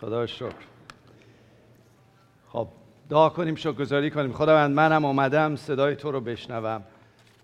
[0.00, 0.52] خدا شکر.
[2.48, 2.68] خب
[3.10, 4.32] دعا کنیم شکرگزاری کنیم.
[4.32, 6.82] خداوند منم آمدم صدای تو رو بشنوم.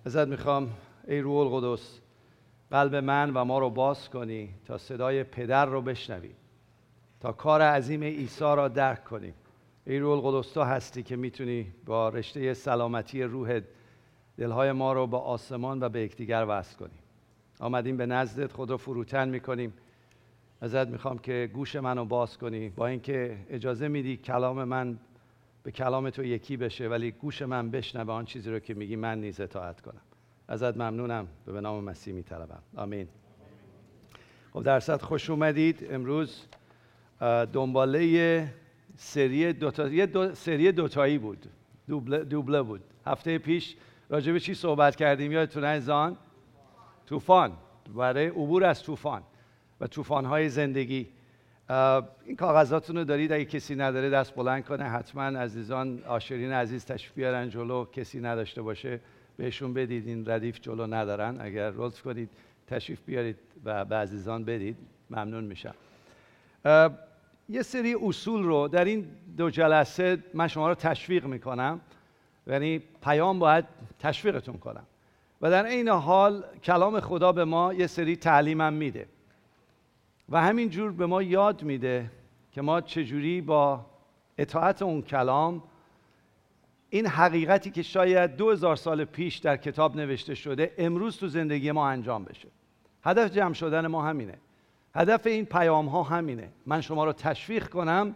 [0.05, 0.71] ازت می‌خوام
[1.09, 2.01] ای روح القدس
[2.71, 6.37] قلب من و ما رو باز کنی تا صدای پدر رو بشنویم
[7.21, 9.35] تا کار عظیم عیسی را درک کنیم
[9.87, 13.61] ای روح القدس تو هستی که می‌تونی با رشته سلامتی روح
[14.39, 16.99] دلهای ما رو با آسمان و به یکدیگر وصل کنیم
[17.61, 19.73] آمدیم به نزدت خود رو فروتن می‌کنیم.
[20.65, 22.69] ازت می‌خوام که گوش منو باز کنی.
[22.69, 24.99] با اینکه اجازه میدی کلام من
[25.63, 29.21] به کلام تو یکی بشه ولی گوش من بشنوه آن چیزی رو که میگی من
[29.21, 30.01] نیز اطاعت کنم.
[30.49, 31.27] ازت ممنونم.
[31.47, 32.63] به نام مسیح میطلبم.
[32.77, 33.09] آمین.
[34.53, 35.87] خب درصد خوش اومدید.
[35.91, 36.47] امروز
[37.53, 38.49] دنباله
[38.97, 41.47] سری دوتا یه دو سری دوتایی بود.
[41.89, 42.81] دوبله, دوبله بود.
[43.07, 43.77] هفته پیش
[44.09, 46.17] راجع به چی صحبت کردیم؟ یادتونه؟ زان؟
[47.07, 47.53] طوفان
[47.95, 49.23] برای عبور از طوفان
[49.81, 51.07] و طوفان‌های زندگی.
[52.25, 57.13] این کاغذاتون رو دارید اگه کسی نداره دست بلند کنه حتما عزیزان آشرین عزیز تشریف
[57.13, 57.85] بیارن جلو.
[57.85, 59.01] کسی نداشته باشه
[59.37, 60.09] بهشون بدید.
[60.09, 61.37] این ردیف جلو ندارن.
[61.41, 62.31] اگر لطف کنید
[62.67, 64.77] تشریف بیارید و به عزیزان بدید
[65.11, 65.75] ممنون میشم.
[67.49, 69.07] یه سری اصول رو در این
[69.37, 71.81] دو جلسه من شما رو تشویق می‌کنم.
[72.47, 73.65] یعنی پیام باید
[73.99, 74.87] تشویقتون کنم.
[75.43, 79.07] و در این حال کلام خدا به ما یه سری تعلیمم میده.
[80.29, 82.11] و همین جور به ما یاد میده
[82.53, 83.87] که ما چجوری با
[84.39, 85.63] اطاعت اون کلام
[86.91, 91.73] این حقیقتی که شاید دو هزار سال پیش در کتاب نوشته شده امروز تو زندگی
[91.73, 92.49] ما انجام بشه.
[93.05, 94.35] هدف جمع شدن ما همینه.
[94.95, 96.49] هدف این پیام ها همینه.
[96.67, 98.15] من شما رو تشویق کنم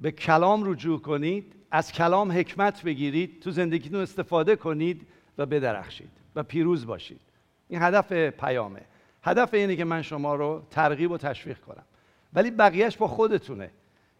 [0.00, 5.06] به کلام رجوع کنید از کلام حکمت بگیرید تو زندگیتون استفاده کنید
[5.38, 7.20] و بدرخشید و پیروز باشید.
[7.68, 8.80] این هدف پیامه.
[9.22, 11.84] هدف اینه که من شما رو ترغیب و تشویق کنم.
[12.32, 13.70] ولی بقیهش با خودتونه.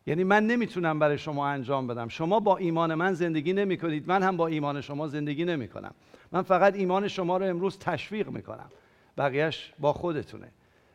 [0.06, 2.08] یعنی من نمی‌تونم برای شما انجام بدم.
[2.08, 5.94] شما با ایمان من زندگی نمی کنید من هم با ایمان شما زندگی نمی کنم
[6.32, 8.70] من فقط ایمان شما رو امروز تشویق می کنم
[9.19, 10.48] بقیهش با خودتونه.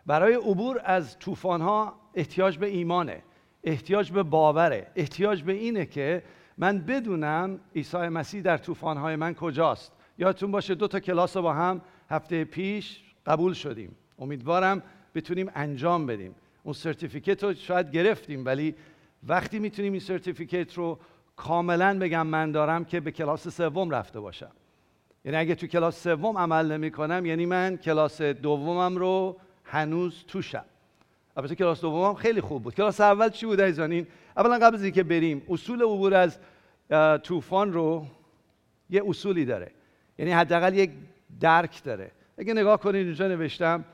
[0.06, 3.24] برای عبور از طوفان ها احتیاج به ایمانه.
[3.64, 4.88] احتیاج به باوره.
[4.96, 6.24] احتیاج به اینه که
[6.58, 9.92] من بدونم عیسی مسیح در طوفان های من کجاست.
[10.18, 13.96] یادتون باشه دو تا کلاس با هم هفته پیش قبول شدیم.
[14.20, 14.84] امیدوارم
[15.16, 16.36] بتونیم انجام بدیم.
[16.64, 18.76] اون certificate رو شاید گرفتیم ولی
[19.28, 21.00] وقتی می‌تونیم این certificate رو
[21.36, 24.52] کاملا بگم من دارم که به کلاس سوم رفته باشم.
[25.26, 30.66] یعنی اگه تو کلاس سوم عمل نمی کنم یعنی من کلاس دومم رو هنوز توشم.
[31.38, 32.76] البته کلاس دومم خیلی خوب بود.
[32.76, 34.08] کلاس اول چی بود ایزانین
[34.38, 36.40] اولا قبل از اینکه بریم اصول عبور از
[37.24, 38.06] طوفان رو
[38.90, 39.72] یه اصولی داره.
[40.18, 40.92] یعنی حداقل یک
[41.40, 42.12] درک داره.
[42.38, 43.86] اگه نگاه کنید اینجا نوشتم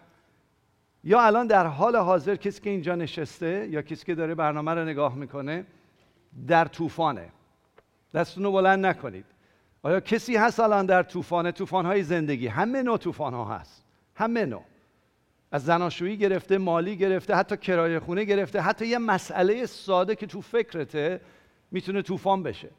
[1.04, 4.86] یا الان در حال حاضر کسی که اینجا نشسته یا کسی که داره برنامه رو
[4.86, 5.66] نگاه می‌کنه
[6.48, 7.30] در طوفانه.
[8.14, 9.26] دستون رو بلند نکنید.
[9.84, 12.48] آیا کسی هست الان در طوفانه؟ طوفان‌های زندگی.
[12.48, 13.84] همه نوع طوفان ها هست.
[14.16, 14.64] همه نوع.
[15.52, 20.42] از زناشویی گرفته مالی گرفته حتی کرایه خونه گرفته حتی یه مسئله ساده که تو
[20.42, 21.22] فکرته
[21.72, 22.70] می‌تونه طوفان بشه.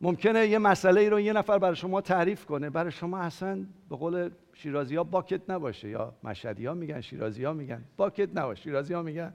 [0.00, 2.70] ممکنه یه مسئله ای رو یه نفر برای شما تعریف کنه.
[2.70, 4.30] برای شما اصلا به قول
[4.62, 5.88] شیرازی ها باکت نباشه.
[5.88, 7.84] یا مشهدی ها میگن شیرازی ها میگن.
[7.96, 8.62] باکت نباشه.
[8.62, 9.32] شیرازی ها میگن.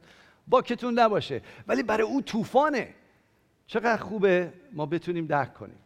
[0.47, 1.41] باکتون نباشه.
[1.67, 2.93] ولی برای او طوفانه.
[3.67, 5.79] چقدر خوبه؟ ما بتونیم درک کنیم.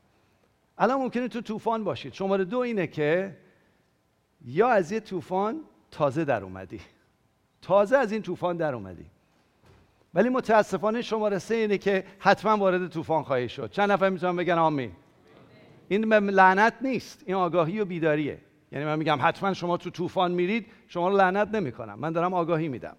[0.77, 2.13] الان ممکنه تو طوفان باشید.
[2.13, 3.38] شماره دو اینه که
[4.45, 5.61] یا از یه طوفان
[5.91, 6.81] تازه در اومدی.
[7.61, 9.06] تازه از این طوفان در اومدی.
[10.13, 13.71] ولی متاسفانه شماره سه اینه که حتما وارد طوفان خواهی شد.
[13.71, 14.91] چند نفر می‌تونن بگن آمین؟
[15.88, 17.23] این لعنت نیست.
[17.25, 18.39] این آگاهی و بیداریه.
[18.72, 22.00] یعنی من میگم حتما شما تو طوفان میرید شما رو لعنت نمی‌کنم.
[22.00, 22.96] من دارم آگاهی میدم.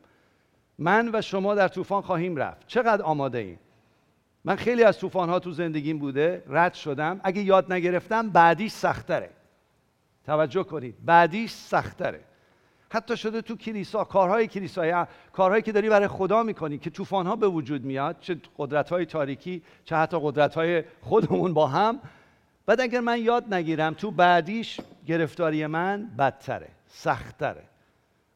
[0.78, 2.66] من و شما در طوفان خواهیم رفت.
[2.66, 3.58] چقدر آماده ایم؟
[4.44, 7.20] من خیلی از طوفان ها تو زندگیم بوده رد شدم.
[7.24, 9.30] اگه یاد نگرفتم بعدیش سختره.
[10.26, 12.20] توجه کنید بعدیش سختره.
[12.92, 14.94] حتی شده تو کلیسا کارهای کلیسایی
[15.32, 19.06] کارهایی که داری برای خدا می‌کنی که طوفان ها به وجود میاد چه قدرت های
[19.06, 22.00] تاریکی چه حتی قدرت های خودمون با هم
[22.70, 27.62] بعد اگر من یاد نگیرم تو بعدیش گرفتاری من بدتره سختتره.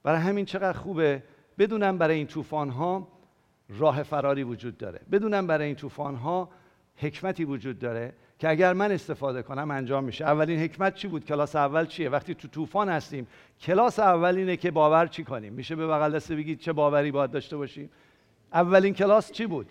[0.02, 1.22] برای همین چقدر خوبه
[1.58, 3.08] بدونم برای این طوفان ها
[3.68, 5.00] راه فراری وجود داره.
[5.12, 6.48] بدونم برای این طوفان ها
[6.96, 10.24] حکمتی وجود داره که اگر من استفاده کنم انجام میشه.
[10.24, 13.26] اولین حکمت چی بود؟ کلاس اول چیه؟ وقتی تو طوفان هستیم
[13.60, 17.30] کلاس اول اینه که باور چی کنیم؟ میشه به بغل دسته بگید چه باوری باید
[17.30, 17.90] داشته باشیم؟
[18.52, 19.66] اولین کلاس چی بود؟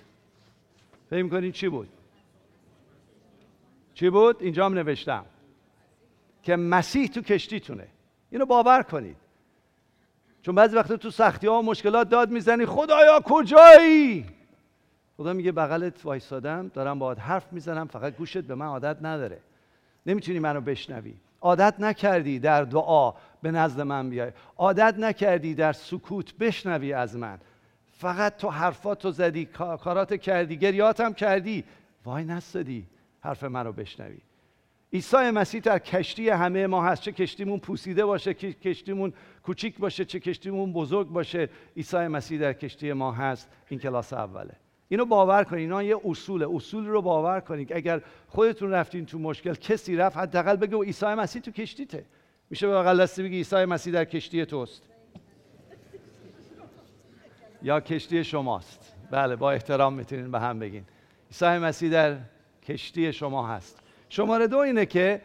[1.09, 1.89] فکر کنید چی بود؟
[3.93, 5.25] چی بود؟ اینجا هم نوشتم.
[6.43, 7.87] که مسیح تو کشتیتونه.
[8.31, 9.17] اینو باور کنید.
[10.41, 14.25] چون بعضی وقتا تو سختی ها و مشکلات داد می‌زنی خدایا کجایی؟
[15.17, 19.39] خدا میگه بغلت وایسادم دارم باهات حرف می‌زنم فقط گوشت به من عادت نداره.
[20.05, 21.13] نمی‌تونی منو بشنوی.
[21.41, 24.31] عادت نکردی در دعا به نزد من بیای.
[24.57, 27.39] عادت نکردی در سکوت بشنوی از من.
[27.91, 31.63] فقط تو حرفاتو زدی کارات کردی گریاتم کردی.
[32.05, 32.85] وای نستدی.
[33.23, 34.17] حرف من رو بشنوی.
[34.93, 37.01] عیسی مسیح در کشتی همه ما هست.
[37.01, 42.53] چه کشتیمون پوسیده باشه چه کشتیمون کوچیک باشه چه کشتیمون بزرگ باشه عیسی مسیح در
[42.53, 43.49] کشتی ما هست.
[43.69, 44.55] این کلاس اوله.
[44.89, 46.47] اینو باور کنید اینا یه اصوله.
[46.55, 51.41] اصول رو باور کنید اگر خودتون رفتین تو مشکل کسی رفت حداقل بگو عیسی مسیح
[51.41, 52.05] تو کشتیته.
[52.49, 54.83] میشه به بغل دستی بگی عیسی مسیح در کشتی توست.
[57.61, 58.95] یا کشتی شماست.
[59.11, 60.83] بله با احترام می‌تونین به هم بگین.
[61.31, 62.17] عیسی مسیح در
[62.63, 63.79] کشتی شما هست.
[64.09, 65.21] شماره دو اینه که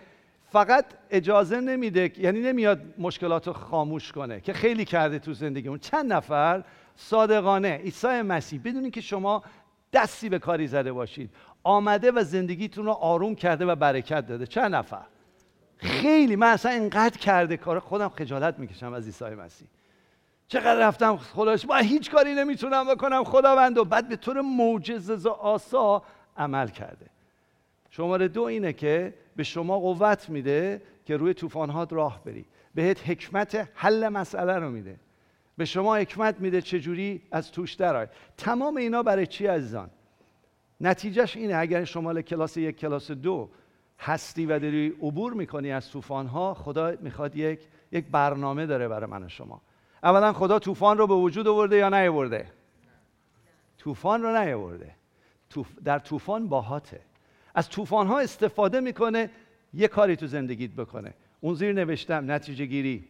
[0.51, 5.79] فقط اجازه نمیده یعنی نمیاد مشکلات رو خاموش کنه که خیلی کرده تو زندگیمون.
[5.79, 6.65] چند نفر؟
[6.97, 8.61] صادقانه عیسی مسیح.
[8.65, 9.43] بدونید که شما
[9.93, 11.31] دستی به کاری زده باشید.
[11.65, 14.47] آمده و زندگیتون رو آروم کرده و برکت داده.
[14.47, 15.05] چند نفر؟
[15.77, 16.37] خیلی.
[16.37, 17.79] من اصلا اینقدر کرده کار.
[17.79, 19.69] خودم خجالت می‌کشم از عیسی مسیح.
[20.49, 23.79] چقدر رفتم خداش؟ با هیچ کاری نمی‌تونم بکنم خداوند.
[23.79, 26.03] و بعد به طور معجزه آسا
[26.37, 27.07] عمل کرده.
[27.99, 32.45] شماره دو اینه که به شما قوت میده که روی طوفانات راه بری.
[32.75, 34.97] بهت حکمت حل مسئله رو میده.
[35.57, 38.07] به شما حکمت میده چجوری از توش درای
[38.37, 39.91] تمام اینا برای چی عزیزان؟
[40.81, 43.49] نتیجهش اینه اگر شمال کلاس یک کلاس دو
[43.99, 47.61] هستی و داری عبور می‌کنی از طوفانها خدا می‌خواد یک
[47.93, 49.61] یک برنامه داره برای من و شما.
[50.03, 52.47] اولا خدا طوفان رو به وجود آورده یا نیاورده؟
[53.79, 54.95] طوفان رو نیاورده.
[55.85, 57.01] در طوفان باهاته.
[57.59, 59.31] از طوفان ها استفاده می‌کنه
[59.75, 61.15] یه کاری تو زندگیت بکنه.
[61.41, 63.05] اون زیر نوشتم نتیجه گیری.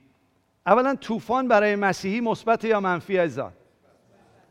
[0.66, 3.52] اولا طوفان برای مسیحی مثبت یا منفی ازان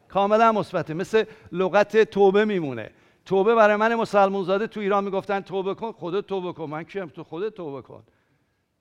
[0.08, 0.94] کاملا مثبته.
[0.94, 2.92] مثل لغت توبه میمونه.
[3.26, 6.66] توبه برای من مسلمون زاده تو ایران می‌گفتن توبه کن خودت توبه کن.
[6.66, 8.04] من کیم؟ تو خودت توبه کن.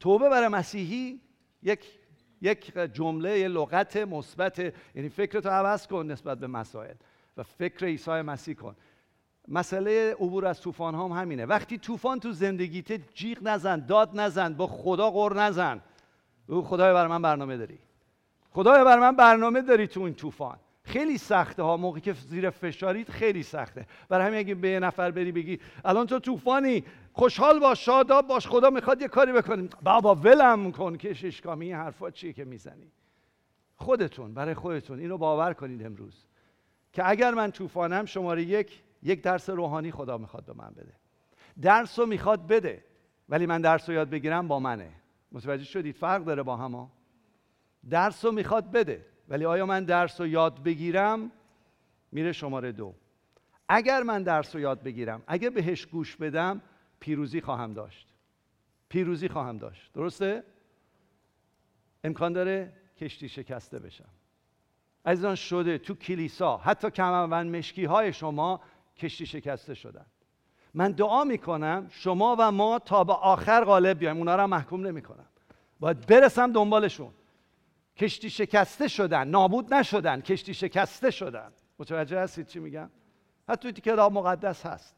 [0.01, 1.21] توبه برای مسیحی
[1.63, 1.85] یک
[2.43, 4.59] یک جمله یه لغت مثبت.
[4.95, 6.95] یعنی فکرتو عوض کن نسبت به مسائل
[7.37, 8.77] و فکر عیسی مسیح کن.
[9.49, 11.47] مسئله عبور از طوفان هم همینه.
[11.47, 15.81] وقتی طوفان تو زندگیت جیغ نزن داد نزن با خدا غر نزن.
[16.49, 17.79] او خدای بر من برنامه داری.
[18.51, 20.59] خدای بر من برنامه داری تو این طوفان.
[20.83, 23.87] خیلی سخته ها موقعی که زیر فشارید خیلی سخته.
[24.09, 28.47] برای همین اگه به یه نفر بری بگی الان تو طوفانی خوشحال باش شاداب باش
[28.47, 29.71] خدا می‌خواد یه کاری بکنیم.
[29.83, 32.93] بابا ولم کن که ششکامی این حرفا چیه که می‌زنی.
[33.77, 36.25] خودتون برای خودتون اینو باور کنید امروز.
[36.93, 40.93] که اگر من طوفانم شماره یک یک درس روحانی خدا می‌خواد به من بده.
[41.63, 42.85] درس رو می‌خواد بده
[43.29, 44.93] ولی من درس رو یاد بگیرم با منه.
[45.33, 46.91] متوجه شدید؟ فرق داره با هم
[47.91, 51.31] درس رو می‌خواد بده ولی آیا من درس رو یاد بگیرم؟
[52.13, 52.95] میره شماره دو.
[53.69, 56.63] اگر من درس رو یاد بگیرم اگر بهش گوش بدم
[57.01, 58.15] پیروزی خواهم داشت.
[58.89, 59.93] پیروزی خواهم داشت.
[59.93, 60.45] درسته؟
[62.05, 64.09] امکان داره کشتی شکسته بشم.
[65.05, 68.61] عزیزان شده تو کلیسا حتی کمربند مشکی های شما
[68.99, 70.07] کشتی شکسته شدن.
[70.75, 74.17] من دعا می‌کنم شما و ما تا به آخر غالب بیایم.
[74.17, 75.27] اونا را محکوم نمی‌کنم.
[75.81, 77.11] باید برسم دنبالشون.
[77.97, 81.53] کشتی شکسته شدن نابود نشدن کشتی شکسته شدن.
[81.79, 82.91] متوجه هستید چی میگم؟
[83.49, 84.97] حتی توی کتاب مقدس هست.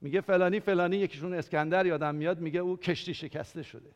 [0.00, 3.90] میگه فلانی فلانی یکیشون اسکندر یادم میاد میگه او کشتی شکسته شده.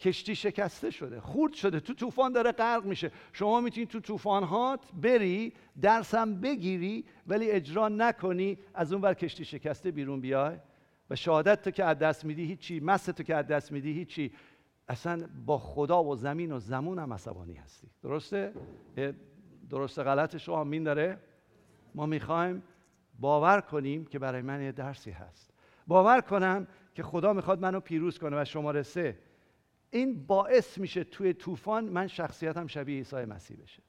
[0.00, 3.10] کشتی شکسته شده خورد شده تو طوفان داره غرق میشه.
[3.32, 9.90] شما می‌تونی تو طوفانهات بری درسم بگیری ولی اجرا نکنی از اون ور کشتی شکسته
[9.90, 10.56] بیرون بیای.
[11.10, 14.32] و شهادت تو که از دست میدی هیچی مست تو که از دست میدی هیچی.
[14.88, 17.86] اصلا با خدا و زمین و زمون هم عصبانی هستی.
[18.02, 18.52] درسته؟
[19.70, 21.18] درسته غلط شما مین داره؟
[21.94, 22.62] ما می‌خوایم
[23.18, 25.50] باور کنیم که برای من یه درسی هست.
[25.86, 29.18] باور کنم که خدا می‌خواد منو پیروز کنه و شماره سه
[29.90, 33.82] این باعث میشه توی طوفان من شخصیتم شبیه عیسی مسیح بشه.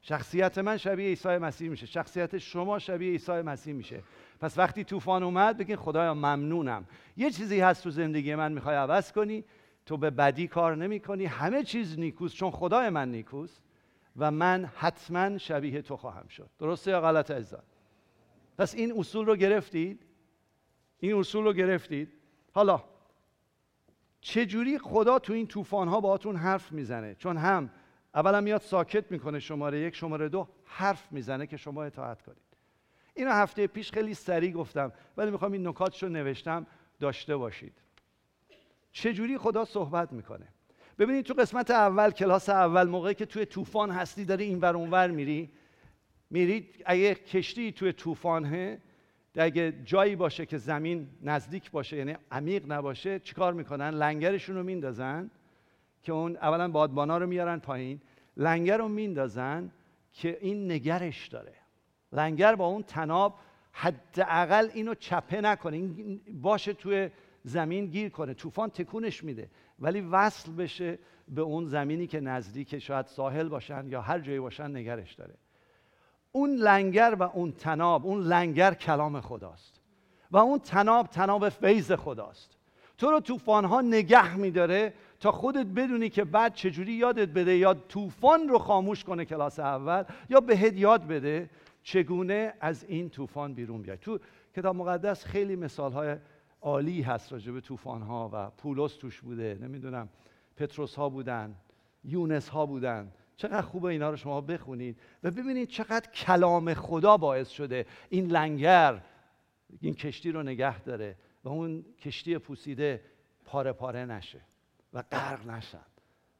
[0.00, 1.86] شخصیت من شبیه عیسی مسیح میشه.
[1.86, 4.02] شخصیت شما شبیه عیسی مسیح میشه.
[4.40, 6.86] پس وقتی طوفان اومد بگین خدایا ممنونم.
[7.16, 9.44] یه چیزی هست تو زندگی من می‌خوای عوض کنی.
[9.86, 13.62] تو به بدی کار نمی کنی همه چیز نیکوست چون خدای من نیکوست
[14.16, 16.50] و من حتما شبیه تو خواهم شد.
[16.58, 17.62] درسته یا غلط عزیزان؟
[18.58, 20.06] پس این اصول رو گرفتید؟
[20.98, 22.12] این اصول رو گرفتید؟
[22.52, 22.84] حالا
[24.20, 27.70] چجوری خدا تو این طوفان ها باهاتون حرف می‌زنه؟ چون هم
[28.14, 32.38] اولا میاد ساکت می‌کنه شماره یک شماره دو حرف می‌زنه که شما اطاعت کنید.
[33.14, 36.66] اینو هفته پیش خیلی سریع گفتم ولی می‌خوام این نکاتش رو نوشتم
[37.00, 37.72] داشته باشید.
[38.92, 40.48] چجوری خدا صحبت می‌کنه؟
[40.98, 45.10] ببینید تو قسمت اول کلاس اول موقعی که توی طوفان هستی داری این ور اونور
[45.10, 45.52] میری
[46.30, 48.82] میرید اگه کشتی توی طوفانه
[49.42, 55.30] اگه جایی باشه که زمین نزدیک باشه یعنی عمیق نباشه چیکار می‌کنن؟ لنگرشون رو میندازن
[56.02, 58.00] که اون اولا بادبانا رو میارن پایین.
[58.36, 59.70] لنگر رو میندازن
[60.12, 61.54] که این نگرش داره.
[62.12, 63.34] لنگر با اون تناب
[63.72, 65.76] حداقل اینو چپه نکنه.
[65.76, 67.10] این باشه توی
[67.42, 68.34] زمین گیر کنه.
[68.34, 69.50] طوفان تکونش میده.
[69.78, 74.76] ولی وصل بشه به اون زمینی که نزدیک شاید ساحل باشن یا هر جایی باشن
[74.76, 75.34] نگرش داره.
[76.36, 79.80] اون لنگر و اون تناب اون لنگر کلام خداست.
[80.30, 82.56] و اون تناب تناب فیض خداست.
[82.98, 87.74] تو رو طوفان ها نگه میداره تا خودت بدونی که بعد چجوری یادت بده یا
[87.74, 91.50] طوفان رو خاموش کنه کلاس اول یا بهت یاد بده
[91.82, 93.98] چگونه از این طوفان بیرون بیای.
[93.98, 94.18] تو
[94.56, 96.16] کتاب مقدس خیلی مثال های
[96.62, 99.58] عالی هست راجع به طوفان ها و پولس توش بوده.
[99.62, 100.08] نمی‌دونم
[100.56, 101.54] پتروس ها بودن
[102.04, 103.12] یونس ها بودن.
[103.36, 109.02] چقدر خوبه اینا رو شما بخونید و ببینید چقدر کلام خدا باعث شده این لنگر
[109.80, 113.02] این کشتی رو نگه داره و اون کشتی پوسیده
[113.44, 114.40] پاره پاره نشه
[114.92, 115.84] و غرق نشن.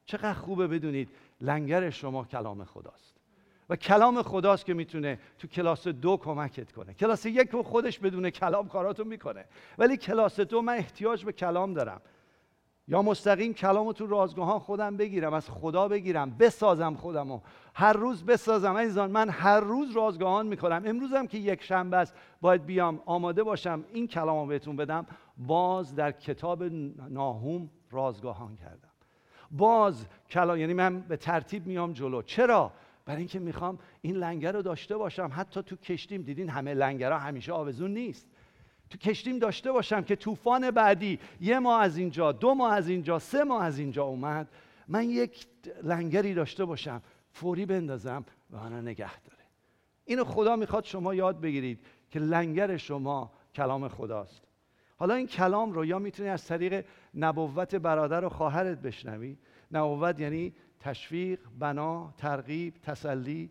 [0.05, 1.09] چقدر خوبه بدونید
[1.41, 3.15] لنگر شما کلام خداست.
[3.69, 6.95] و کلام خداست که می‌تونه تو کلاس دو کمکت کنه.
[6.95, 9.45] کلاس یک خودش بدون کلام کاراتو می‌کنه.
[9.79, 12.01] ولی کلاس دو من احتیاج به کلام دارم.
[12.89, 17.41] یا مستقیم کلامو تو رازگاهان خودم بگیرم از خدا بگیرم بسازم خودمو.
[17.75, 20.83] هر روز بسازم عزیزان من هر روز رازگاهان می‌کنم.
[20.87, 25.07] امروزم که یک شنبه است باید بیام آماده باشم این کلامو بهتون بدم.
[25.39, 26.63] باز در کتاب
[27.09, 28.89] ناهوم رازگاهان کردم.
[29.51, 32.23] باز کلام یعنی من به ترتیب میام جلو.
[32.23, 32.73] چرا؟
[33.05, 35.31] برای اینکه می‌خوام این لنگر رو داشته باشم.
[35.33, 38.27] حتی تو کشتیم دیدین همه لنگرها همیشه آوزون نیست.
[38.91, 43.19] تو کشتیم داشته باشم که طوفان بعدی یه ماه از اینجا دو ماه از اینجا
[43.19, 44.49] سه ماه از اینجا اومد.
[44.89, 45.47] من یک
[45.83, 47.03] لنگری داشته باشم
[47.33, 49.45] فوری بندازم و آنها نگه داره.
[50.05, 54.43] اینو خدا می‌خواد شما یاد بگیرید که لنگر شما کلام خداست.
[54.97, 59.37] حالا این کلام رو یا می‌تونی از طریق نبوت برادر و خواهرت بشنوی.
[59.73, 63.51] نبوت یعنی تشویق بنا ترغیب تسلی.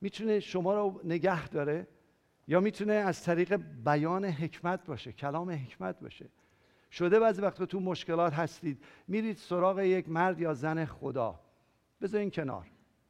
[0.00, 1.86] می‌تونه شما رو نگه داره.
[2.52, 6.28] یا می‌تونه از طریق بیان حکمت باشه کلام حکمت باشه.
[6.90, 11.40] شده بعضی وقتا تو مشکلات هستید میرید سراغ یک مرد یا زن خدا.
[12.00, 12.66] بذارین کنار.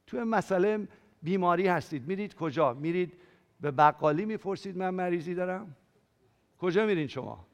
[0.07, 0.89] تو مسئله
[1.23, 3.13] بیماری هستید میرید کجا؟ میرید
[3.61, 5.77] به بقالی می‌پرسید من مریضی دارم؟
[6.59, 7.47] کجا میرین شما؟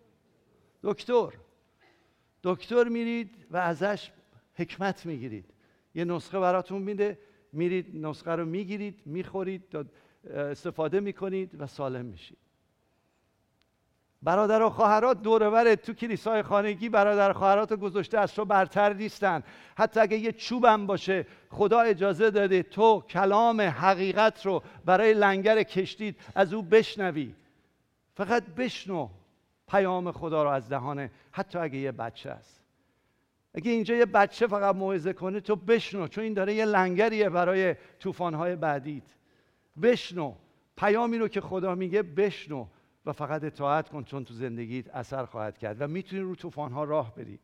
[0.82, 1.30] دکتر.
[2.42, 4.10] دکتر میرید و ازش
[4.54, 5.44] حکمت می‌گیرید.
[5.94, 7.18] یه نسخه براتون میده
[7.52, 9.70] میرید نسخه رو می‌گیرید می‌خورید
[10.30, 12.38] استفاده می‌کنید و سالم میشید.
[14.22, 19.42] برادر و خواهرات دورور تو کلیسای خانگی برادر خواهرات گذاشته از تو برتر نیستن.
[19.76, 26.16] حتی اگه یه چوبم باشه خدا اجازه داده تو کلام حقیقت رو برای لنگر کشتید
[26.34, 27.34] از او بشنوی.
[28.14, 29.08] فقط بشنو
[29.68, 32.64] پیام خدا رو از دهانه حتی اگه یه بچه است.
[33.54, 37.76] اگه اینجا یه بچه فقط موعظه کنه تو بشنو چون این داره یه لنگریه برای
[37.98, 39.17] طوفان‌های بعدیت.
[39.82, 40.34] بشنو.
[40.76, 42.66] پیامی رو که خدا میگه بشنو
[43.06, 47.14] و فقط اطاعت کن چون تو زندگیت اثر خواهد کرد و می‌تونی رو طوفان‌ها راه
[47.14, 47.38] بری.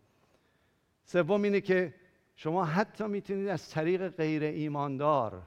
[1.04, 1.94] سوم اینه که
[2.36, 5.42] شما حتی می‌تونید از طریق غیر ایماندار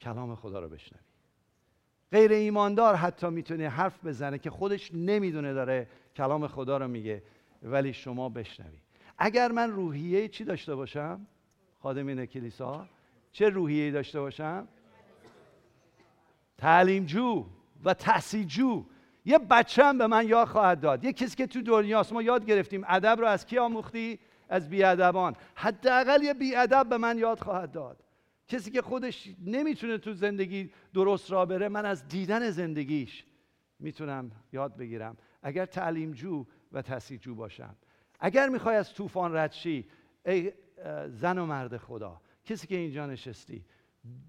[0.00, 1.02] کلام خدا رو بشنوی.
[2.12, 7.22] غیر ایماندار حتی می‌تونه حرف بزنه که خودش نمی‌دونه داره کلام خدا رو میگه
[7.62, 8.78] ولی شما بشنوی.
[9.18, 11.26] اگر من روحیه چی داشته باشم؟
[11.78, 12.86] خادمین کلیسا.
[13.32, 14.68] چه روحیه داشته باشم؟
[16.58, 17.46] تعلیمجو
[17.84, 18.84] و تحصیلجو.
[19.24, 21.04] یه بچه هم به من یاد خواهد داد.
[21.04, 22.84] یه کسی که تو دنیاست ما یاد گرفتیم.
[22.88, 25.36] ادب رو از کی آموختی؟ از بیادبان.
[25.54, 28.02] حداقل یه بیادب به من یاد خواهد داد.
[28.48, 33.24] کسی که خودش نمی‌تونه تو زندگی درست را بره من از دیدن زندگیش
[33.78, 35.16] می‌تونم یاد بگیرم.
[35.42, 37.76] اگر تعلیمجو و تحصیلجو باشم.
[38.20, 39.88] اگر می‌خوای از طوفان رد شی
[40.26, 40.52] ای
[41.08, 43.64] زن و مرد خدا کسی که اینجا نشستی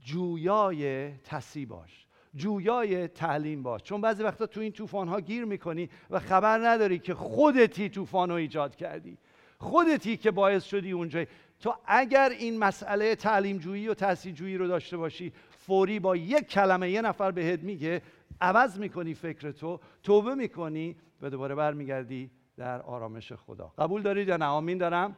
[0.01, 2.06] جویای تصی باش.
[2.38, 7.00] جویای تعلیم باش چون بعضی وقتا تو این طوفان ها گیر می‌کنی و خبر نداری
[7.00, 9.17] که خودتی طوفان رو ایجاد کردی.
[9.58, 11.25] خودتی که باعث شدی اونجا.
[11.60, 16.48] تو اگر این مسئله تعلیم جویی و تحصیل جویی رو داشته باشی فوری با یک
[16.48, 18.01] کلمه یه نفر بهت میگه
[18.41, 23.74] عوض می‌کنی فکر تو توبه می‌کنی و دوباره برمیگردی در آرامش خدا.
[23.77, 25.15] قبول دارید یا نه؟ آمین دارم.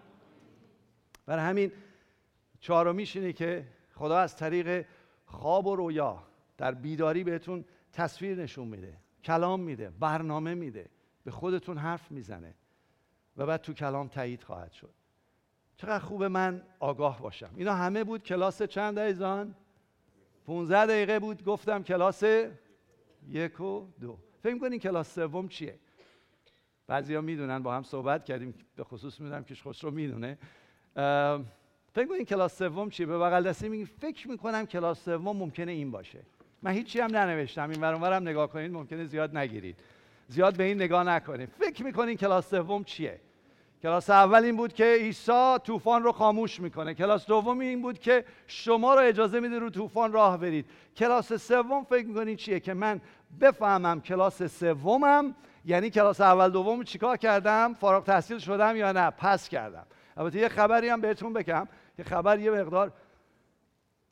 [1.26, 1.72] برای همین
[2.60, 4.86] چهارمیش اینه که خدا از طریق
[5.26, 6.24] خواب و رویا
[6.60, 10.90] در بیداری بهتون تصویر نشون میده کلام میده برنامه میده
[11.24, 12.56] به خودتون حرف می‌زنه
[13.38, 14.94] و بعد تو کلام تایید خواهد شد.
[15.78, 17.50] چقدر خوبه من آگاه باشم.
[17.56, 19.56] اینا همه بود کلاس چند ایزان؟
[20.46, 22.24] 15 دقیقه بود گفتم کلاس
[23.28, 24.18] یک و دو.
[24.44, 25.80] فکر کنین کلاس سوم چیه؟
[26.88, 30.38] بعضیا می‌دونن با هم صحبت کردیم به خصوص می‌دونم که رو می‌دونه.
[31.94, 35.92] فکر کنین کلاس سوم چیه؟ به بغل دستی میگیم فکر می‌کنم کلاس سوم ممکنه این
[35.92, 36.26] باشه.
[36.64, 37.70] من هیچی هم ننوشتم.
[37.70, 39.80] این هم نگاه کنید ممکنه زیاد نگیرید.
[40.28, 41.50] زیاد به این نگاه نکنید.
[41.60, 43.20] فکر می‌کنین کلاس سوم چیه؟
[43.84, 46.94] کلاس اول این بود که عیسی طوفان رو خاموش می‌کنه.
[46.94, 50.66] کلاس دوم این بود که شما رو اجازه میده رو طوفان راه برید.
[50.98, 53.02] کلاس سوم فکر می‌کنین چیه؟ که من
[53.42, 55.36] بفهمم کلاس سومم
[55.66, 59.86] یعنی کلاس اول دوم چیکار کردم؟ فارغ تحصیل شدم یا نه؟ پس کردم.
[60.18, 61.68] البته یه خبری هم بهتون بگم.
[61.98, 62.92] که خبر یه مقدار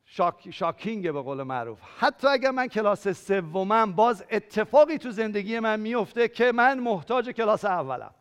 [0.10, 1.80] شاک، شاکینگه به قول معروف.
[2.00, 7.66] حتی اگر من کلاس سومم باز اتفاقی تو زندگی من میفته که من محتاج کلاس
[7.66, 8.14] اولم.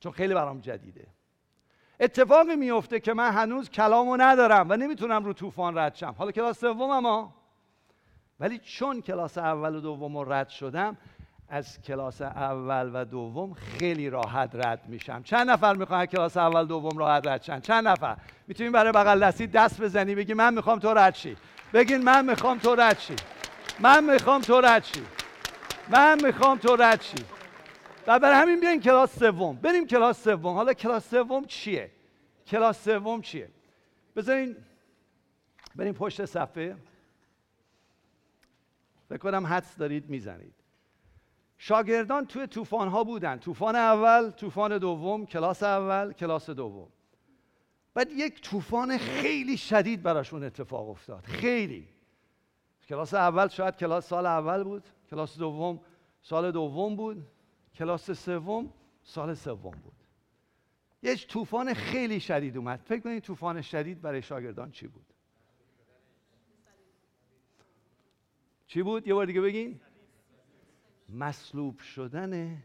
[0.00, 1.06] چون خیلی برام جدیده.
[2.00, 6.14] اتفاقی میفته که من هنوز کلامو ندارم و نمی‌تونم رو طوفان رد شم.
[6.18, 7.34] حالا کلاس سومم ها.
[8.40, 10.96] ولی چون کلاس اول و دوم رد شدم
[11.52, 15.22] از کلاس اول و دوم خیلی راحت رد میشم.
[15.22, 18.16] چند نفر می‌خوان کلاس اول دوم راحت رد شن؟ چند نفر؟
[18.46, 21.36] می‌تونیم برای بغل دستی دست بزنی بگی من می‌خوام تو رد شی.
[21.72, 23.16] بگین من می‌خوام تو رد شی.
[23.80, 25.02] من می‌خوام تو رد شی.
[25.88, 27.24] من می‌خوام تو رد شی.
[28.06, 29.56] و برای همین بیاین کلاس سوم.
[29.56, 30.54] بریم کلاس سوم.
[30.54, 31.90] حالا کلاس سوم چیه؟
[32.46, 33.50] کلاس سوم چیه؟
[34.16, 34.56] بذارین
[35.76, 36.76] بریم پشت صفحه.
[39.08, 40.61] فکر کنم حدس دارید می‌زنید.
[41.64, 43.38] شاگردان توی طوفان ها بودن.
[43.38, 46.88] طوفان اول طوفان دوم کلاس اول کلاس دوم.
[47.94, 51.24] بعد یک طوفان خیلی شدید براشون اتفاق افتاد.
[51.24, 51.88] خیلی.
[52.88, 55.80] کلاس اول شاید کلاس سال اول بود کلاس دوم
[56.22, 57.26] سال دوم بود
[57.74, 59.96] کلاس سوم سال سوم بود.
[61.02, 62.80] یه طوفان خیلی شدید اومد.
[62.84, 65.06] فکر کنید طوفان شدید برای شاگردان چی بود؟
[68.66, 69.80] چی بود؟ یه بار دیگه بگین.
[71.08, 72.62] مصلوب شدن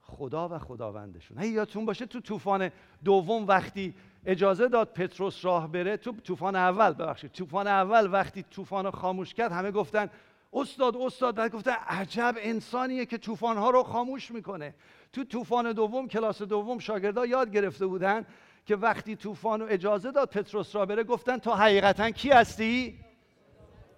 [0.00, 1.38] خدا و خداوندشون.
[1.38, 2.70] اگه یادتون باشه تو طوفان
[3.04, 3.94] دوم وقتی
[4.26, 9.52] اجازه داد پتروس راه بره تو طوفان اول ببخشید طوفان اول وقتی طوفان خاموش کرد
[9.52, 10.10] همه گفتن
[10.52, 11.34] استاد استاد.
[11.34, 14.74] بعد گفتن عجب انسانیه که طوفان ها رو خاموش می‌کنه.
[15.12, 18.26] تو طوفان دوم کلاس دوم شاگردا یاد گرفته بودن
[18.66, 23.05] که وقتی طوفان اجازه داد پتروس را بره گفتن تو حقیقتا کی هستی؟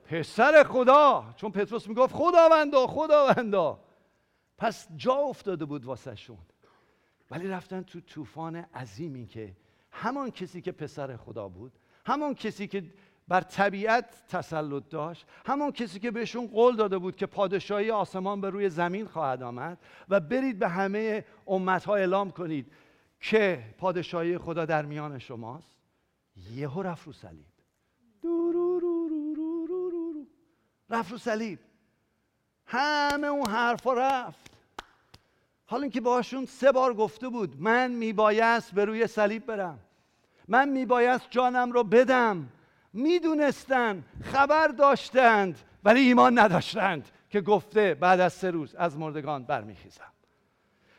[0.08, 1.34] پسر خدا.
[1.36, 3.80] چون پتروس می‌گفت خداوندا خداوندا.
[4.58, 6.38] پس جا افتاده بود واسه شون
[7.30, 9.56] ولی رفتن تو طوفان عظیمی که
[9.90, 11.72] همان کسی که پسر خدا بود
[12.06, 12.84] همان کسی که
[13.28, 18.50] بر طبیعت تسلط داشت همان کسی که بهشون قول داده بود که پادشاهی آسمان به
[18.50, 22.72] روی زمین خواهد آمد و برید به همه امتها اعلام کنید
[23.20, 25.78] که پادشاهی خدا در میان شماست.
[26.50, 27.57] یهو رفت رو صلیب
[30.90, 31.58] رفت رو صلیب.
[32.66, 34.50] همه اون حرفا رفت.
[35.66, 39.78] حالا اینکه باشون سه بار گفته بود من میبایست به روی صلیب برم.
[40.48, 42.48] من میبایست جانم رو بدم.
[42.92, 50.12] می‌دونستند خبر داشتند ولی ایمان نداشتند که گفته بعد از سه روز از مردگان برمیخیزم.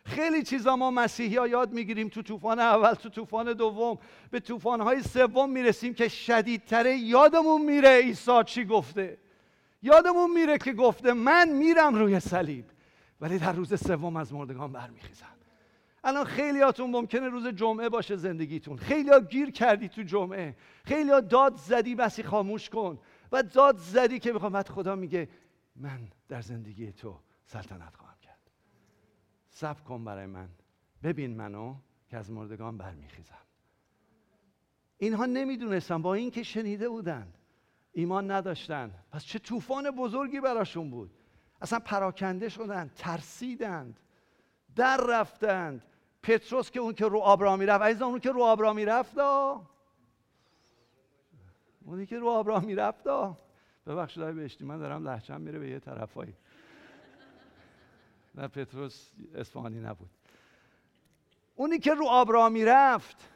[0.06, 3.98] خیلی چیزا ما مسیحی ها یاد می‌گیریم تو طوفان اول تو طوفان دوم.
[4.32, 9.18] به طوفان های سوم می‌رسیم که شدیدتره یادمون میره عیسی چی گفته.
[9.82, 12.66] یادمون میره که گفته من میرم روی صلیب
[13.22, 15.26] ولی در روز سوم از مردگان برمیخیزم.
[16.04, 18.78] الان خیلیاتون ممکنه روز جمعه باشه زندگیتون.
[18.78, 20.56] خیلی گیر کردی تو جمعه.
[20.86, 23.00] خیلی داد زدی بسی خاموش کن.
[23.32, 25.30] و داد زدی که می‌خوام خدا میگه
[25.76, 28.52] من در زندگی تو سلطنت خواهم کرد.
[29.50, 30.50] سب کن برای من.
[31.04, 31.76] ببین منو
[32.10, 33.36] که از مردگان برمیخیزم.
[34.98, 37.34] اینها نمی‌دونستن با اینکه شنیده بودن
[37.92, 38.92] ایمان نداشتن.
[39.12, 41.12] پس چه طوفان بزرگی براشون بود.
[41.62, 44.00] اصلا پراکنده شدن ترسیدند
[44.76, 45.84] در رفتند.
[46.24, 49.18] پتروس که اون که رو آب را می‌رفت عزیزان اون که رو آب را می‌رفت
[51.86, 53.04] اونی که رو آب را می‌رفت
[53.88, 56.34] ببخشید های بهشتی من دارم لحچم میره به یه طرفایی.
[58.36, 60.10] نه پتروس اسفانی نبود.
[61.56, 63.30] اونی که رو آب را می‌رفت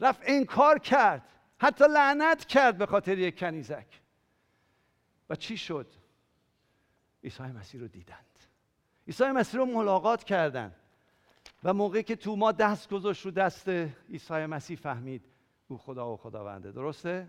[0.00, 1.28] رفت انکار کرد.
[1.58, 4.00] حتی لعنت کرد به خاطر یک کنیزک.
[5.30, 5.86] و چی شد؟
[7.24, 8.38] عیسی مسیح رو دیدند.
[9.06, 10.76] عیسی مسیح رو ملاقات کردند.
[11.64, 13.68] و موقعی که تو ما دست گذاشت رو دست
[14.08, 15.24] عیسی مسیح فهمید
[15.68, 16.72] او خدا و خداونده.
[16.72, 17.28] درسته؟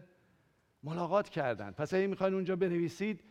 [0.84, 1.76] ملاقات کردند.
[1.76, 3.24] پس اگه می‌خواین اونجا بنویسید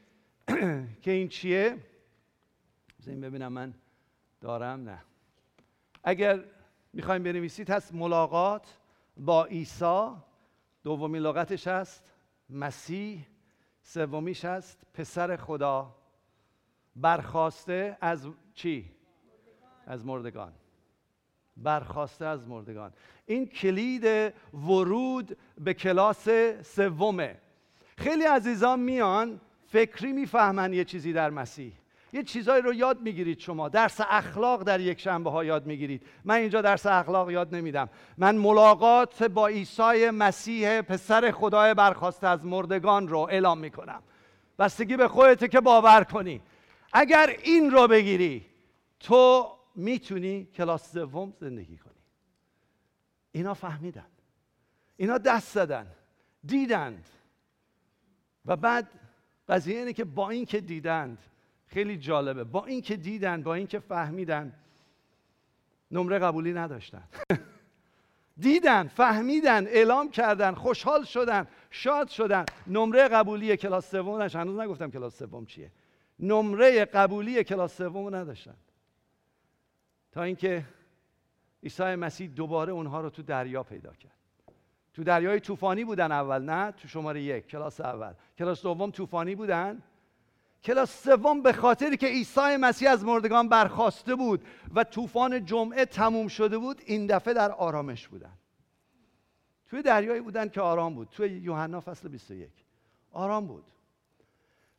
[1.02, 1.78] که این چیه؟
[3.06, 3.74] این ببینم من
[4.40, 5.02] دارم نه.
[6.04, 6.44] اگر
[6.92, 8.78] می‌خوایم بنویسید هست ملاقات
[9.16, 10.08] با عیسی.
[10.86, 12.04] دومین لغتش هست
[12.50, 13.26] مسیح
[13.82, 15.94] سومیش است پسر خدا.
[16.96, 18.92] برخواسته از چی؟
[19.86, 20.52] از مردگان.
[21.56, 22.92] برخواسته از مردگان.
[23.26, 26.28] این کلید ورود به کلاس
[26.62, 27.38] سومه.
[27.98, 31.72] خیلی عزیزان میان فکری می‌فهمن یه چیزی در مسیح.
[32.12, 33.68] یه چیزایی رو یاد می‌گیرید شما.
[33.68, 36.06] درس اخلاق در یک شنبه ها یاد می‌گیرید.
[36.24, 37.88] من اینجا درس اخلاق یاد نمیدم.
[38.18, 44.02] من ملاقات با عیسی مسیح پسر خدای برخواسته از مردگان رو اعلام می‌کنم.
[44.58, 46.42] بستگی به خودت که باور کنی.
[46.92, 48.46] اگر این رو بگیری
[49.00, 51.92] تو می‌تونی کلاس سوم زندگی کنی.
[53.32, 54.06] اینا فهمیدن.
[54.96, 55.86] اینا دست زدن.
[56.44, 57.08] دیدند.
[58.46, 58.88] و بعد
[59.48, 61.18] قضیه اینه که با این که دیدند
[61.66, 62.44] خیلی جالبه.
[62.44, 64.52] با این که دیدن با این که فهمیدن
[65.90, 67.04] نمره قبولی نداشتن.
[68.38, 72.44] دیدن فهمیدن اعلام کردن خوشحال شدن شاد شدن.
[72.66, 75.72] نمره قبولی کلاس سومش هنوز نگفتم کلاس سوم چیه.
[76.20, 78.56] نمره قبولی کلاس سوم نداشتن.
[80.12, 80.64] تا اینکه
[81.62, 84.12] عیسی مسیح دوباره اونها رو تو دریا پیدا کرد.
[84.94, 88.12] تو دریای طوفانی بودن اول نه؟ تو شماره یک کلاس اول.
[88.38, 89.82] کلاس دوم طوفانی بودن.
[90.64, 96.28] کلاس سوم به خاطری که عیسی مسیح از مردگان برخواسته بود و طوفان جمعه تموم
[96.28, 98.32] شده بود این دفعه در آرامش بودن.
[99.70, 101.08] توی دریایی بودن که آرام بود.
[101.10, 102.50] توی یوحنا فصل 21
[103.12, 103.64] آرام بود.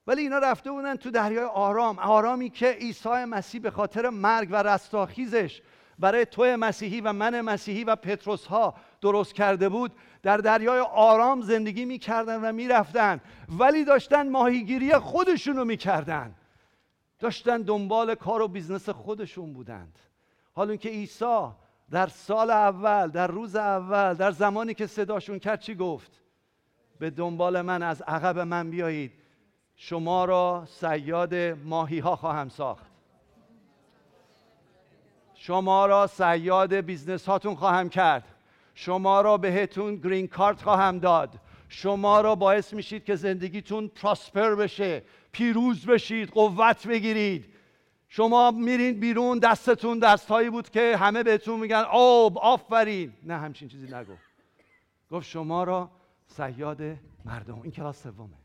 [0.08, 2.00] ولی اینا رفته بودن تو دریای آرام.
[2.00, 5.62] آرامی که عیسی مسیح به خاطر مرگ و رستاخیزش
[6.00, 9.92] برای تو مسیحی و من مسیحی و پتروس ها درست کرده بود
[10.24, 13.22] در دریای آرام زندگی می‌کردن و می‌رفتن.
[13.50, 16.36] ولی داشتن ماهیگیری خودشونو می‌کردن.
[17.20, 20.00] داشتن دنبال کار و business خودشون بودند.
[20.54, 21.48] حالا که عیسی
[21.92, 26.22] در سال اول در روز اول در زمانی که صداشون کرد چی گفت؟
[27.00, 29.12] به دنبال من از عقب من بیایید.
[29.76, 32.92] شما را صیاد ماهی ها خواهم ساخت.
[35.34, 38.24] شما را صیاد business هاتون خواهم کرد.
[38.80, 41.40] شما را بهتون green card خواهم داد.
[41.70, 47.54] شما را باعث میشید که زندگیتون prosper بشه پیروز بشید قوت بگیرید.
[48.10, 53.14] شما میرین بیرون دستتون دستهایی بود که همه بهتون میگن آب آفرین.
[53.24, 54.22] نه همچین چیزی نگفت
[55.12, 55.92] گفت شما را
[56.28, 56.82] صیاد
[57.26, 57.62] مردم.
[57.62, 58.38] این کلاس سومه.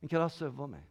[0.00, 0.82] این کلاس سومه.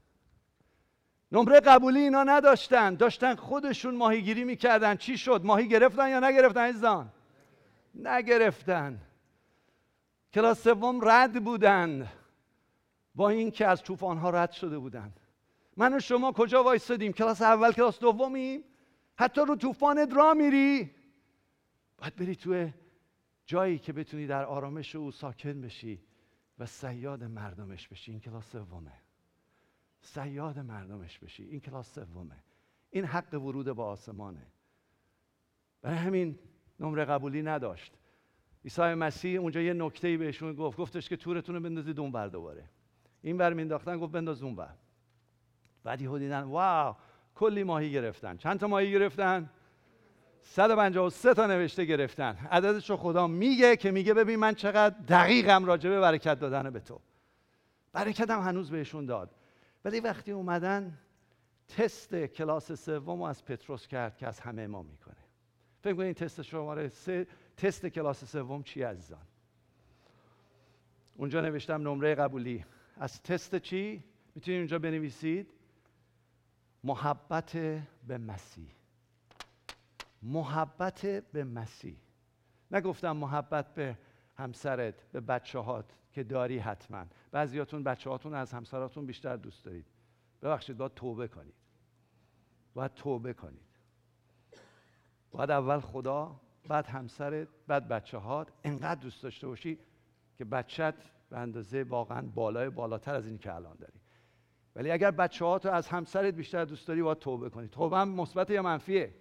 [1.31, 2.95] نمره قبولی اینا نداشتن.
[2.95, 4.95] داشتن خودشون ماهیگیری می‌کردن.
[4.95, 7.11] چی شد؟ ماهی گرفتن یا نگرفتن عزیزان؟
[7.95, 9.01] نگرفتن.
[10.33, 12.11] کلاس سوم رد بودند
[13.15, 15.19] با اینکه از طوفان ها رد شده بودند
[15.77, 18.63] من و شما کجا وایستادیم؟ کلاس اول کلاس دومیم؟
[19.15, 20.91] حتی رو طوفان را میری؟
[21.97, 22.69] باید بری تو
[23.45, 26.03] جایی که بتونی در آرامش او ساکن بشی
[26.59, 28.11] و سیاد مردمش بشی.
[28.11, 28.93] این کلاس سومه.
[30.01, 31.43] سیاد مردمش بشی.
[31.43, 32.43] این کلاس سومه.
[32.89, 34.47] این حق ورود به آسمانه.
[35.81, 36.39] برای همین
[36.79, 37.93] نمره قبولی نداشت.
[38.63, 40.77] عیسی مسیح اونجا یه نکته بهشون گفت.
[40.77, 42.63] گفتش که تورتون رو بندازید اون بر دوباره.
[43.21, 44.73] این بر مینداختن گفت بنداز اون بر
[45.83, 46.95] بعد یهو دیدن واو
[47.35, 48.37] کلی ماهی گرفتن.
[48.37, 49.49] چند تا ماهی گرفتن؟
[50.41, 52.37] 153 تا نوشته گرفتن.
[52.51, 57.01] عددش رو خدا میگه که میگه ببین من چقدر دقیقم راجبه برکت دادن به تو.
[57.93, 59.35] برکتم هنوز بهشون داد.
[59.85, 60.97] ولی وقتی اومدن
[61.67, 65.24] تست کلاس سوم از پتروس کرد که از همه ما می‌کنه.
[65.85, 69.27] فکر کنید تست شماره سه تست کلاس سوم چی عزیزان؟
[71.15, 72.65] اونجا نوشتم نمره قبولی.
[72.97, 74.03] از تست چی
[74.35, 75.47] می‌تونید اونجا بنویسید؟
[76.83, 77.51] محبت
[78.07, 78.71] به مسیح.
[80.21, 81.97] محبت به مسیح.
[82.71, 83.97] نگفتم محبت به
[84.35, 87.05] همسرت به بچه هات که داری حتما.
[87.31, 89.85] بعضیاتون بچه هاتون از همسراتون بیشتر دوست دارید.
[90.41, 91.55] ببخشید باید توبه کنید.
[92.73, 93.74] باید توبه کنید.
[95.35, 96.35] باید اول خدا
[96.67, 99.79] بعد همسرت بعد بچه هات انقدر دوست داشته باشی
[100.37, 100.95] که بچت
[101.29, 103.99] به اندازه واقعا بالای بالاتر از این که الان داری.
[104.75, 107.67] ولی اگر بچه ها تو از همسرت بیشتر دوست داری باید توبه کنی.
[107.67, 109.13] توبه هم مثبت یا منفیه؟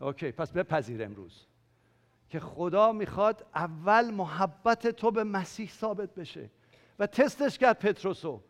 [0.00, 1.46] اوکی پس بپذیر امروز
[2.28, 6.50] که خدا می‌خواد اول محبت تو به مسیح ثابت بشه.
[6.98, 8.40] و تستش کرد پتروسو.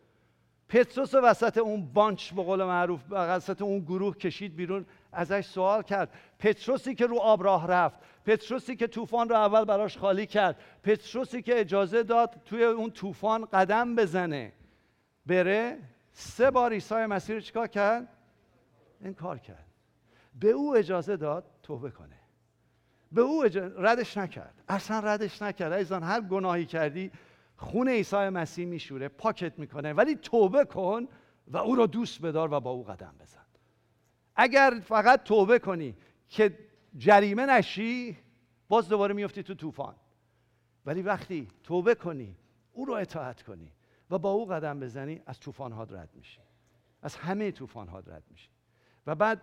[0.69, 4.85] پتروس وسط اون بانچ به قول معروف وسط اون گروه کشید بیرون.
[5.11, 6.09] ازش سوال کرد.
[6.39, 11.41] پتروسی که رو آب راه رفت پتروسی که طوفان رو اول براش خالی کرد پتروسی
[11.41, 14.53] که اجازه داد توی اون طوفان قدم بزنه.
[15.25, 15.77] بره.
[16.11, 18.07] سه بار عیسی مسیح رو چیکار کرد؟
[19.01, 19.65] این کار کرد.
[20.39, 22.19] به او اجازه داد توبه کنه.
[23.11, 23.43] به او
[23.77, 24.63] ردش نکرد.
[24.69, 25.71] اصلا ردش نکرد.
[25.73, 27.11] ایزان هر گناهی کردی
[27.57, 31.07] خون عیسی مسیح میشوره پاکت می‌کنه ولی توبه کن
[31.47, 33.46] و او را دوست بدار و با او قدم بزن.
[34.37, 35.95] اگر فقط توبه کنی
[36.29, 36.57] که
[36.97, 38.17] جریمه نشی
[38.67, 39.95] باز دوباره میفتی تو طوفان.
[40.85, 42.35] ولی وقتی توبه کنی
[42.71, 43.71] او رو اطاعت کنی
[44.09, 46.39] و با او قدم بزنی از طوفان ها رد میشی.
[47.01, 48.49] از همه طوفان ها رد میشی.
[49.07, 49.41] و بعد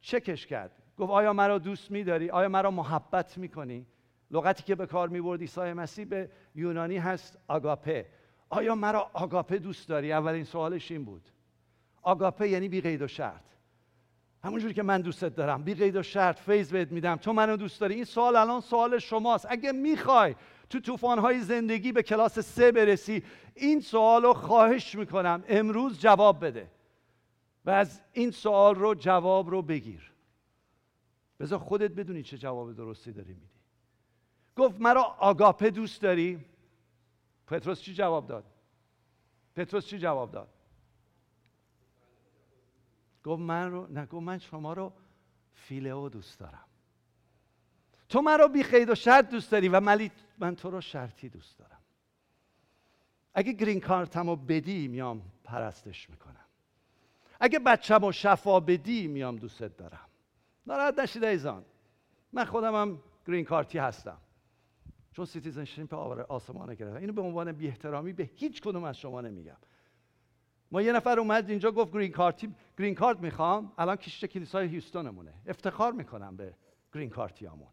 [0.00, 3.86] چکش کرد؟ گفت آیا مرا دوست میداری؟ آیا مرا محبت می‌کنی؟
[4.30, 8.06] لغتی که به کار می‌برد عیسی مسیح به یونانی هست آگاپه.
[8.48, 11.28] آیا مرا آگاپه دوست داری؟ اولین سوالش این بود.
[12.02, 13.55] آگاپه یعنی بی قید و شرط.
[14.46, 15.62] همونجوری که من دوستت دارم.
[15.62, 17.16] بی قید و شرط فیض بهت میدم.
[17.16, 17.94] تو منو دوست داری.
[17.94, 19.46] این سوال الان سوال شماست.
[19.48, 20.34] اگه می‌خوای
[20.70, 23.22] تو طوفان‌های زندگی به کلاس سه برسی
[23.54, 25.44] این سوال رو خواهش می‌کنم.
[25.48, 26.70] امروز جواب بده.
[27.64, 30.12] و از این سوال رو جواب رو بگیر.
[31.40, 33.60] بذار خودت بدونی چه جواب درستی داری میدی.
[34.56, 36.44] گفت مرا آگاپه دوست داری؟
[37.46, 38.44] پتروس چی جواب داد؟
[39.56, 40.48] پتروس چی جواب داد؟
[43.26, 44.92] گفت من رو نه گفت من شما رو
[45.54, 46.64] فیلئو دوست دارم.
[48.08, 51.80] تو مرا بی قید و شرط دوست داری ولی من تو رو شرطی دوست دارم.
[53.34, 56.44] اگه green card مو بدی میام پرستش می‌کنم.
[57.40, 60.08] اگه بچم و شفا بدی میام دوستت دارم.
[60.66, 61.64] ناراحت نشید عزیزان.
[62.32, 64.18] من خودم هم green card ی هستم.
[65.12, 65.94] چون citizenship
[66.28, 66.96] آسمانه گرفتم.
[66.96, 69.56] اینو به عنوان بی احترامی به هیچ کدوم از شما نمیگم.
[70.70, 73.72] ما یه نفر اومد اینجا گفت green card ی green card می‌خوام.
[73.78, 75.32] الان کشیش کلیسای هیوستونمونه.
[75.46, 76.54] افتخار می‌کنم به
[76.94, 77.68] گرین کارتیامون.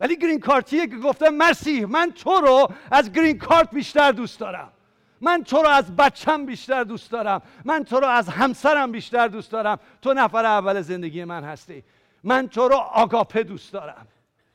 [0.00, 4.72] ولی گرین کارتیه که گفته مرسی من تو رو از گرین کارت بیشتر دوست دارم.
[5.20, 7.42] من تو رو از بچم بیشتر دوست دارم.
[7.64, 9.78] من تو رو از همسرم بیشتر دوست دارم.
[10.02, 11.84] تو نفر اول زندگی من هستی.
[12.24, 14.06] من تو رو آگاپه دوست دارم.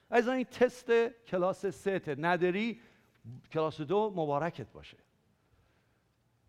[0.09, 0.91] از این تست
[1.27, 2.79] کلاس سه نداری
[3.51, 4.97] کلاس دو مبارکت باشه.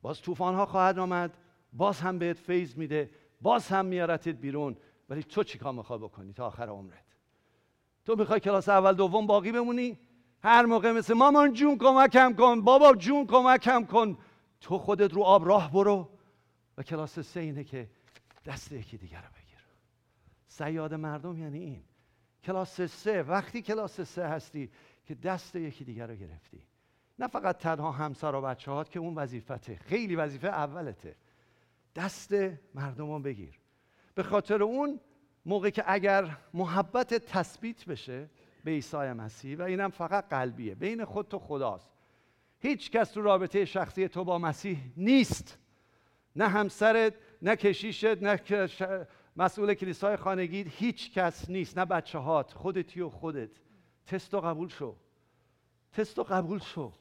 [0.03, 1.39] باز طوفان ها خواهد آمد
[1.73, 3.11] باز هم بهت فیض میده
[3.41, 4.77] باز هم میارتت بیرون.
[5.09, 7.05] ولی تو چیکار می‌خوای بکنی تا آخر عمرت؟
[8.05, 9.99] تو می‌خوای کلاس اول دوم باقی بمونی؟
[10.43, 14.19] هر موقع مثل مامان جون کمکم کن بابا جون کمکم کن.
[14.61, 16.09] تو خودت رو آب راه برو
[16.79, 17.91] و کلاس سه اینه که
[18.45, 19.65] دست یکی دیگر رو بگیر.
[20.47, 21.85] سیاد مردم یعنی این.
[22.45, 24.71] کلاس سه وقتی کلاس سه هستی
[25.07, 26.67] که دست یکی دیگر رو گرفتی.
[27.23, 31.17] نه فقط تنها همسر و بچه هات که اون وظیفته خیلی وظیفه اولته.
[31.97, 32.33] دست
[32.75, 33.61] مردم رو بگیر.
[34.15, 35.01] به خاطر اون
[35.47, 38.31] موقع که اگر محبت تثبیت بشه
[38.65, 41.91] به عیسی مسیح و اینم فقط قلبیه بین خود تو خداست.
[42.61, 45.59] هیچ کس تو رابطه شخصی تو با مسیح نیست.
[46.37, 48.41] نه همسرت نه کشیشت نه
[49.37, 51.79] مسئول کلیسای خانگی هیچ کس نیست.
[51.79, 53.51] نه بچه هات خودتی و خودت.
[54.07, 54.97] تستو قبول شو.
[55.93, 56.93] تستو قبول شو.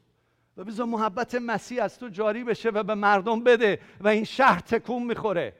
[0.56, 4.60] و بذار محبت مسیح از تو جاری بشه و به مردم بده و این شهر
[4.60, 5.54] تکون می‌خوره.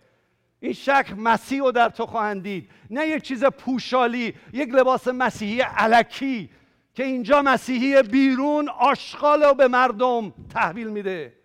[0.61, 2.71] این شک مسیح رو در تو خواهند دید.
[2.91, 6.51] نه یک چیز پوشالی یک لباس مسیحی علکی
[6.95, 11.37] که اینجا مسیحی بیرون آشغال رو به مردم تحویل میده.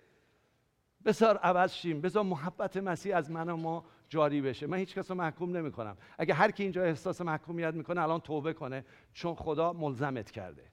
[1.05, 2.01] بذار عوض شیم.
[2.01, 4.67] بذار محبت مسیح از من و ما جاری بشه.
[4.67, 8.19] من هیچ کس رو محکوم نمی کنم اگه هر کی اینجا احساس محکومیت می‌کنه الان
[8.19, 8.85] توبه کنه.
[9.13, 10.63] چون خدا ملزمت کرده.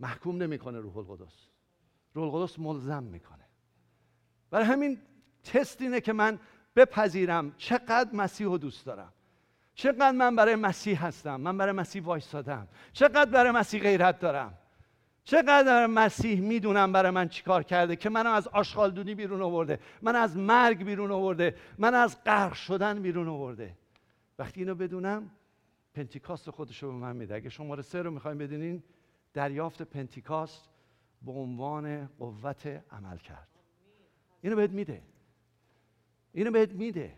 [0.00, 1.48] محکوم نمی‌کنه روح القدس.
[2.14, 3.44] روح القدس ملزم می‌کنه.
[4.50, 4.98] برای همین
[5.44, 6.38] تست اینه که من
[6.76, 9.12] بپذیرم چقدر مسیح رو دوست دارم.
[9.74, 11.36] چقدر من برای مسیح هستم.
[11.36, 14.58] من برای مسیح وایستادم چقدر برای مسیح غیرت دارم.
[15.24, 19.80] چقدر مسیح می‌دونم برای من چیکار کرده که منو از آشغالدونی بیرون آورده.
[20.02, 21.56] من از مرگ بیرون آورده.
[21.78, 23.76] من از غرق شدن بیرون آورده.
[24.38, 25.30] وقتی اینو بدونم
[25.94, 27.34] پنتیکاست خودش رو به من میده.
[27.34, 28.82] اگه شماره سه رو می‌خوایم بدونین
[29.32, 30.73] دریافت پنتیکاست
[31.26, 33.48] به عنوان قوت عمل کرد.
[34.40, 35.02] اینو بهت میده.
[36.32, 37.14] اینو بهت میده.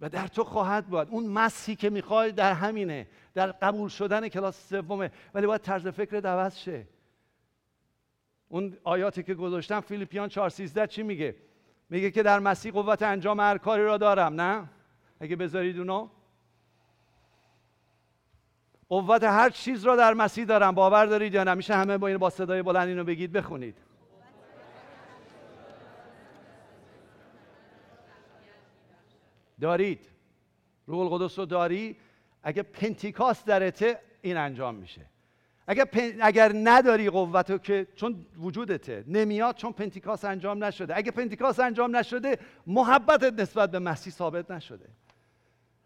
[0.00, 1.08] و در تو خواهد بود.
[1.10, 3.08] اون مسیحی که می‌خوای در همینه.
[3.34, 5.10] در قبول شدن کلاس سومه.
[5.34, 6.86] ولی باید طرز فکر عوض شه.
[8.48, 11.36] اون آیاتی که گذاشتم فیلیپیان 4:13 چی میگه؟
[11.90, 14.40] میگه که در مسیح قوت انجام هر کاری را دارم.
[14.40, 14.68] نه؟
[15.20, 16.08] اگه بذارید اونو.
[18.88, 20.74] قوت هر چیز را در مسیح دارم.
[20.74, 23.78] باور دارید یا نه؟ میشه همه با این با صدای بلند اینو بگید بخونید.
[29.60, 30.08] دارید.
[30.86, 31.96] روح القدس رو داری.
[32.42, 35.06] اگه پنتیکاست درته این انجام میشه.
[35.66, 35.88] اگر,
[36.20, 40.96] اگر نداری قوت که چون وجودته نمیاد چون پنتیکاس انجام نشده.
[40.96, 44.88] اگه پنتیکاس انجام نشده محبتت نسبت به مسیح ثابت نشده.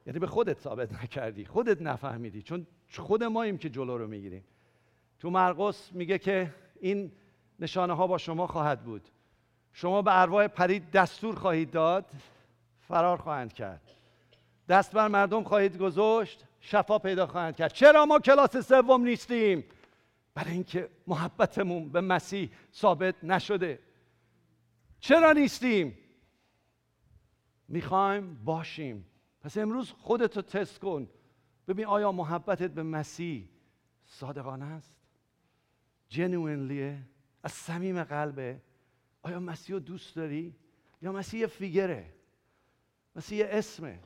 [0.07, 1.45] یعنی به خودت ثابت نکردی.
[1.45, 2.43] خودت نفهمیدی.
[2.43, 2.67] چون
[2.98, 4.44] خود ماییم که جلو رو می‌گیریم.
[5.18, 7.12] تو مرقس میگه که این
[7.61, 9.09] نشانه ها با شما خواهد بود.
[9.72, 12.11] شما به ارواح پرید دستور خواهید داد
[12.81, 13.90] فرار خواهند کرد.
[14.68, 17.72] دست بر مردم خواهید گذاشت شفا پیدا خواهند کرد.
[17.72, 19.64] چرا ما کلاس سوم نیستیم؟
[20.35, 23.79] برای اینکه محبتمون به مسیح ثابت نشده.
[25.00, 25.98] چرا نیستیم؟
[27.68, 29.07] می‌خوایم باشیم.
[29.40, 31.09] پس امروز خودتو تست کن.
[31.71, 33.49] ببین آیا محبتت به مسیح
[34.07, 34.95] صادقانه است؟
[36.09, 36.99] جنوینلیه
[37.43, 38.61] از صمیم قلبه؟
[39.23, 40.57] آیا مسیح رو دوست داری؟
[41.03, 42.15] یا مسیح فیگره
[43.17, 44.01] مسیح اسمه؟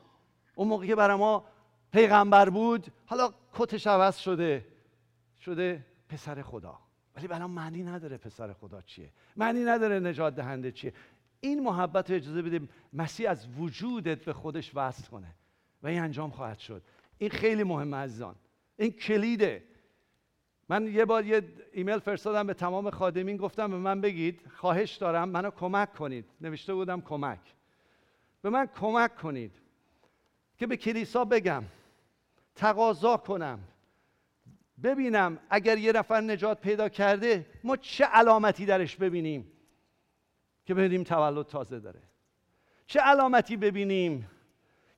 [0.55, 1.45] اون موقع که برای ما
[1.91, 4.65] پیغمبر بود حالا کتش عوض شده.
[5.39, 6.79] شده پسر خدا.
[7.15, 9.11] ولی برای معنی نداره پسر خدا چیه.
[9.35, 10.93] معنی نداره نجات دهنده چیه.
[11.39, 15.35] این محبت رو اجازه بدیم مسیح از وجودت به خودش وصل کنه.
[15.83, 16.83] و این انجام خواهد شد.
[17.17, 18.35] این خیلی مهمه عزیزان.
[18.77, 19.63] این کلیده.
[20.69, 21.41] من یه بار یه
[21.73, 26.25] ایمیل فرستادم به تمام خادمین گفتم به من بگید خواهش دارم منو کمک کنید.
[26.41, 27.39] نوشته بودم کمک.
[28.41, 29.51] به من کمک کنید
[30.57, 31.63] که به کلیسا بگم
[32.55, 33.59] تقاضا کنم
[34.83, 39.51] ببینم اگر یه نفر نجات پیدا کرده ما چه علامتی درش ببینیم
[40.65, 42.01] که ببینیم تولد تازه داره.
[42.87, 44.29] چه علامتی ببینیم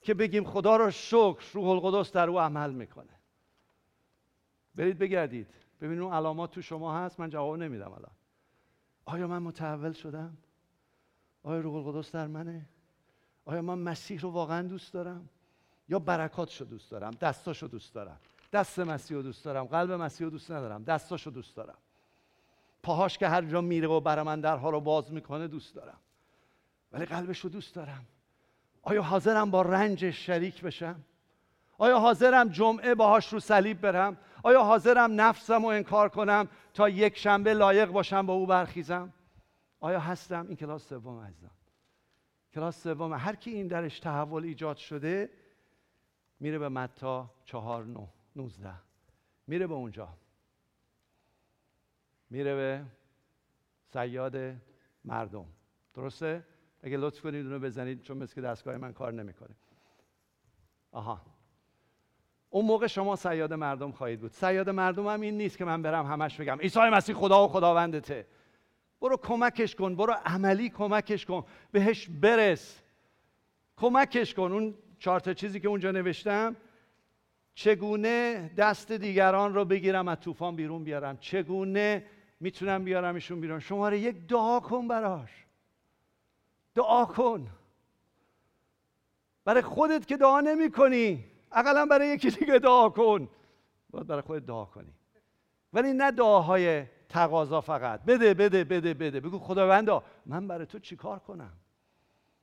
[0.01, 3.19] که بگیم خدا رو شکر روح القدس در او عمل می‌کنه.
[4.75, 5.47] برید بگردید.
[5.81, 8.11] ببینید اون علامات تو شما هست من جواب نمیدم الان.
[9.05, 10.37] آیا من متحول شدم؟
[11.43, 12.69] آیا روح القدس در منه؟
[13.45, 15.29] آیا من مسیح رو واقعا دوست دارم؟
[15.89, 18.19] یا برکاتشو دوست دارم دستاشو دوست دارم
[18.53, 21.77] دست مسیح رو دوست دارم قلب مسیح رو دوست ندارم دستاشو دوست دارم.
[22.83, 25.97] پاهاش که هر جا میره و برای من درها رو باز می‌کنه دوست دارم.
[26.91, 28.05] ولی قلبش رو دوست دارم.
[28.87, 31.03] آیا حاضرم با رنجش شریک بشم؟
[31.77, 37.17] آیا حاضرم جمعه باهاش رو صلیب برم؟ آیا حاضرم نفسم رو انکار کنم تا یک
[37.17, 39.13] شنبه لایق باشم با او برخیزم؟
[39.79, 41.51] آیا هستم؟ این کلاس سوم عزیزم
[42.53, 45.29] کلاس سوم هر کی این درش تحول ایجاد شده
[46.39, 48.73] میره به متا چهار نو نوزده.
[49.47, 50.09] میره به اونجا.
[52.29, 52.85] میره به
[53.93, 54.35] سیاد
[55.05, 55.45] مردم.
[55.93, 56.43] درسته؟
[56.83, 59.55] اگه لطف کنید اونو بزنید چون مثل که دستگاه من کار نمی‌کنه.
[60.91, 61.21] آها.
[62.49, 64.31] اون موقع شما سیاد مردم خواهید بود.
[64.31, 68.27] سیاد مردم هم این نیست که من برم همش بگم عیسی مسیح خدا و خداوندته.
[69.01, 72.81] برو کمکش کن برو عملی کمکش کن بهش برس.
[73.77, 74.51] کمکش کن.
[74.51, 76.55] اون چهار تا چیزی که اونجا نوشتم
[77.53, 81.17] چگونه دست دیگران رو بگیرم از طوفان بیرون بیارم.
[81.17, 82.05] چگونه
[82.39, 83.59] می‌تونم بیارمشون بیرون.
[83.59, 85.46] شماره یک دعا کن براش.
[86.77, 87.47] دعا کن.
[89.45, 93.29] برای خودت که دعا نمی کنی اقلا برای یکی دیگه دعا کن.
[93.89, 94.93] باید برای خودت دعا کنی.
[95.73, 98.03] ولی نه دعاهای تقاضا فقط.
[98.03, 99.19] بده بده بده بده.
[99.19, 101.53] بگو خداوندا من برای تو چیکار کنم؟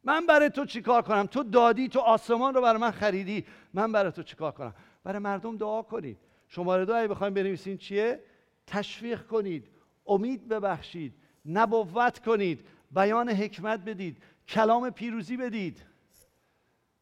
[0.04, 3.44] من برای تو چیکار کنم؟ تو دادی تو آسمان رو برای من خریدی.
[3.74, 6.18] من برای تو چیکار کنم؟ برای مردم دعا کنید.
[6.48, 8.20] شماره دو اگه بخوایم بنویسین چیه؟
[8.66, 9.68] تشویق کنید.
[10.06, 11.14] امید ببخشید.
[11.46, 12.66] نبوت کنید.
[12.94, 15.82] بیان حکمت بدید کلام پیروزی بدید.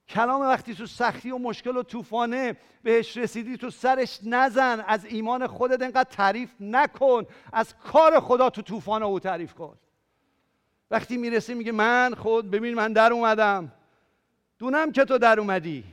[0.08, 5.46] کلام وقتی تو سختی و مشکل و طوفانه بهش رسیدی تو سرش نزن از ایمان
[5.46, 9.78] خودت انقدر تعریف نکن از کار خدا تو طوفان او تعریف کن.
[10.90, 13.72] وقتی می‌رسه میگه من خود ببین من در اومدم.
[14.58, 15.84] دونم که تو در اومدی.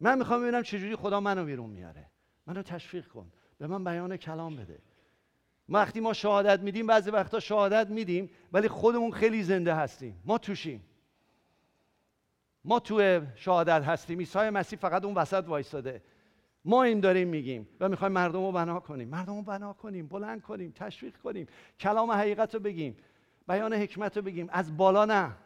[0.00, 2.10] من می‌خوام ببینم چجوری خدا منو بیرون میاره
[2.46, 3.32] منو تشویق کن.
[3.58, 4.78] به من بیان کلام بده.
[5.68, 10.20] وقتی ما شهادت میدیم بعضی وقتا شهادت میدیم ولی خودمون خیلی زنده هستیم.
[10.24, 10.84] ما توشیم.
[12.64, 14.18] ما تو شهادت هستیم.
[14.18, 16.02] عیسی مسیح فقط اون وسط وایستاده.
[16.64, 19.08] ما این داریم میگیم و می‌خوایم مردم رو بنا کنیم.
[19.08, 21.46] مردم رو بنا کنیم بلند کنیم تشویق کنیم
[21.80, 22.96] کلام حقیقت رو بگیم
[23.48, 24.46] بیان حکمت رو بگیم.
[24.50, 25.36] از بالا نه.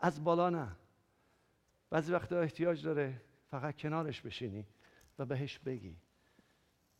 [0.00, 0.68] از بالا نه.
[1.90, 4.66] بعضی وقتا احتیاج داره فقط کنارش بشینی
[5.18, 5.96] و بهش بگی.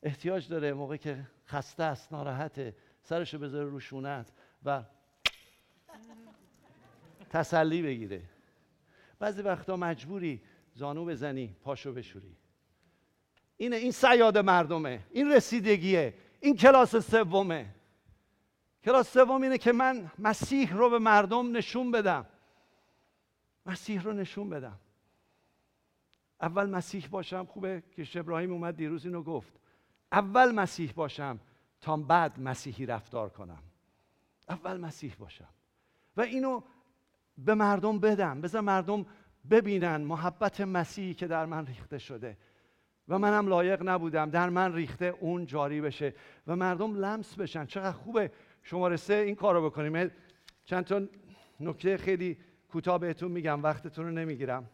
[0.04, 4.32] احتیاج داره موقعی که خسته است ناراحته سرشو بذاره روشونت
[4.64, 4.82] و
[7.30, 8.22] تسلی بگیره.
[9.18, 10.42] بعضی وقتا مجبوری
[10.74, 12.36] زانو بزنی پاشو بشوری.
[13.56, 17.74] اینه این سیاد مردمه این رسیدگیه این کلاس سومه.
[18.84, 22.26] کلاس سوم اینه که من مسیح رو به مردم نشون بدم.
[23.66, 24.80] مسیح رو نشون بدم.
[26.40, 29.63] اول مسیح باشم خوبه که ابراهیم اومد دیروز اینو گفت.
[30.14, 31.40] اول مسیح باشم
[31.80, 33.62] تا بعد مسیحی رفتار کنم.
[34.48, 35.48] اول مسیح باشم.
[36.16, 36.62] و اینو
[37.38, 38.40] به مردم بدم.
[38.40, 39.06] بذار مردم
[39.50, 42.36] ببینن محبت مسیحی که در من ریخته شده.
[43.08, 44.30] و منم لایق نبودم.
[44.30, 46.14] در من ریخته اون جاری بشه.
[46.46, 47.66] و مردم لمس بشن.
[47.66, 48.32] چقدر خوبه.
[48.62, 50.10] شماره سه این کار رو بکنیم.
[50.64, 51.02] چند تا
[51.60, 52.38] نکته خیلی
[52.68, 53.62] کوتاه بهتون میگم.
[53.62, 54.70] وقتتون رو نمی‌گیرم.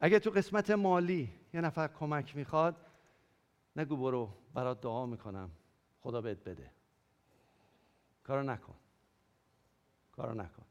[0.00, 2.76] اگه تو قسمت مالی یه نفر کمک می‌خواد
[3.76, 5.50] نگو برو برات دعا می‌کنم.
[6.00, 6.70] خدا بهت بده.
[8.24, 8.74] کارو نکن.
[10.12, 10.64] کارو نکن.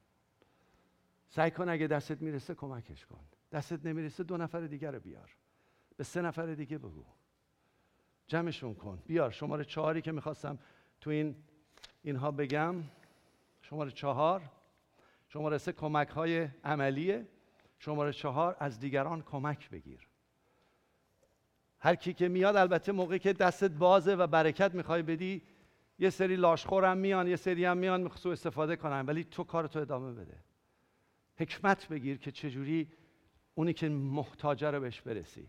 [1.29, 3.19] سعی کن اگه دستت می‌رسه کمکش کن.
[3.51, 5.35] دستت نمی‌رسه دو نفر دیگر رو بیار.
[5.97, 7.05] به سه نفر دیگه بگو.
[8.27, 9.03] جمعشون کن.
[9.07, 9.31] بیار.
[9.31, 10.59] شماره چهاری که می‌خواستم
[11.01, 11.35] تو این
[12.03, 12.75] اینها بگم.
[13.61, 14.41] شماره چهار.
[15.27, 17.27] شماره سه کمک های عملیه.
[17.79, 20.06] شماره چهار از دیگران کمک بگیر.
[21.79, 25.41] هر کی که میاد البته موقعی که دستت بازه و برکت می‌خوای بدی
[25.99, 30.13] یه سری لاشخورم میان یه سری هم میان سوء استفاده کنن ولی تو کارتو ادامه
[30.13, 30.37] بده.
[31.37, 32.91] حکمت بگیر که چجوری
[33.55, 35.47] اونی که محتاجه رو بهش برسی.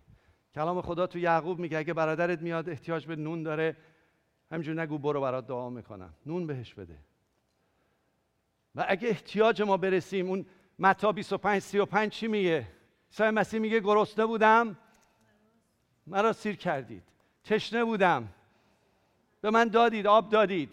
[0.54, 3.76] کلام خدا تو یعقوب میگه اگه برادرت میاد احتیاج به نون داره
[4.50, 6.14] همینجور نگو برو برات دعا می‌کنم.
[6.26, 6.98] نون بهش بده.
[8.74, 10.46] و اگه احتیاج ما برسیم اون
[10.78, 12.66] متا 25 35 چی میگه؟
[13.10, 14.78] عیسی مسیح میگه گرسنه بودم
[16.10, 17.02] مرا سیر کردید.
[17.44, 18.28] تشنه بودم.
[19.40, 20.70] به من دادید آب دادید.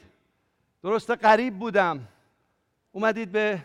[0.83, 2.07] درست قریب بودم.
[2.91, 3.63] اومدید به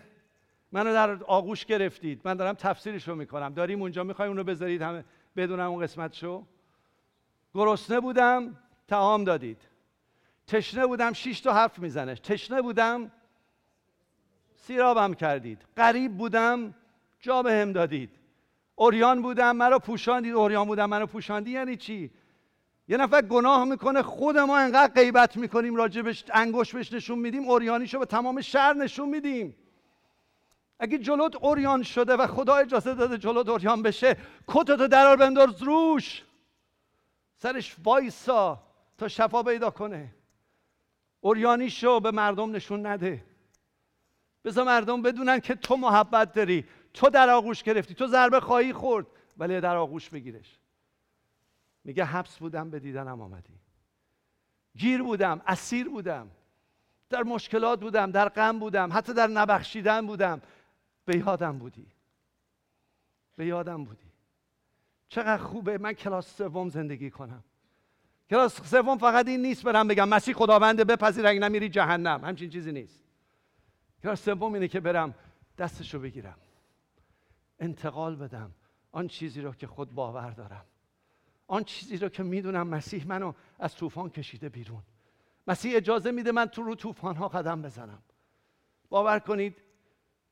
[0.73, 2.21] منو در آغوش گرفتید.
[2.25, 3.55] من دارم تفسیرش رو می‌کنم.
[3.55, 5.05] داریم اونجا می‌خوای اونو بذارید همه
[5.37, 6.45] بدونم اون قسمت شو
[7.55, 8.57] گرسنه بودم
[8.89, 9.63] تعام دادید.
[10.47, 12.15] تشنه بودم شیش تا حرف می‌زنه.
[12.15, 13.11] تشنه بودم
[14.57, 15.63] سیرابم کردید.
[15.77, 16.75] غریب بودم
[17.21, 18.20] جا به هم دادید.
[18.81, 20.35] اوریان بودم مرا پوشاندید.
[20.35, 22.11] اوریان بودم مرا پوشاندی یعنی چی؟
[22.89, 27.99] یه نفر گناه می‌کنه خود ما انقدر غیبت می‌کنیم راجبش انگوش بهش نشون میدیم اوریانیشو
[27.99, 29.57] به تمام شهر نشون میدیم.
[30.79, 34.17] اگه جلوت اوریان شده و خدا اجازه داده جلوت اوریان بشه
[34.49, 36.23] کتتو درار بنداز روش.
[37.37, 38.63] سرش وایسا
[38.99, 40.15] تا شفا پیدا کنه.
[41.21, 43.25] اوریانی شو به مردم نشون نده.
[44.45, 46.65] بذار مردم بدونن که تو محبت داری.
[46.95, 49.07] تو در آغوش گرفتی تو ضربه خواهی خورد
[49.39, 50.59] ولی در آغوش بگیرش.
[51.85, 53.59] میگه حبس بودم به دیدنم آمدی.
[54.77, 56.31] گیر بودم اسیر بودم.
[57.09, 60.43] در مشکلات بودم در غم بودم حتی در نبخشیدن بودم.
[61.05, 61.87] به یادم بودی.
[63.37, 64.11] به یادم بودی.
[65.09, 67.45] چقدر خوبه من کلاس سوم زندگی کنم.
[68.31, 72.25] کلاس سوم فقط این نیست برم بگم مسیح خداونده بپذیر اگه نمیری جهنم.
[72.25, 73.05] همچین چیزی نیست.
[74.03, 75.15] کلاس سوم اینه که برم
[75.59, 76.37] دستشو بگیرم.
[77.61, 78.51] انتقال بدم.
[78.93, 80.65] آن چیزی رو که خود باور دارم.
[81.47, 84.83] آن چیزی رو که می‌دونم مسیح منو از طوفان کشیده بیرون.
[85.47, 88.03] مسیح اجازه میده من تو رو طوفان ها قدم بزنم.
[88.89, 89.63] باور کنید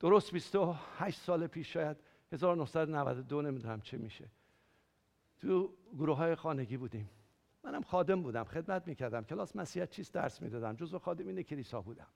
[0.01, 1.97] درست 28 سال پیش شاید
[2.33, 4.29] 1992 نمی‌دونم چه میشه.
[5.41, 7.11] تو گروه های خانگی بودیم.
[7.65, 9.25] منم خادم بودم خدمت می‌کردم.
[9.25, 12.07] کلاس مسیحیت چیست درس می‌دادم جزو خادمین کلیسا بودم.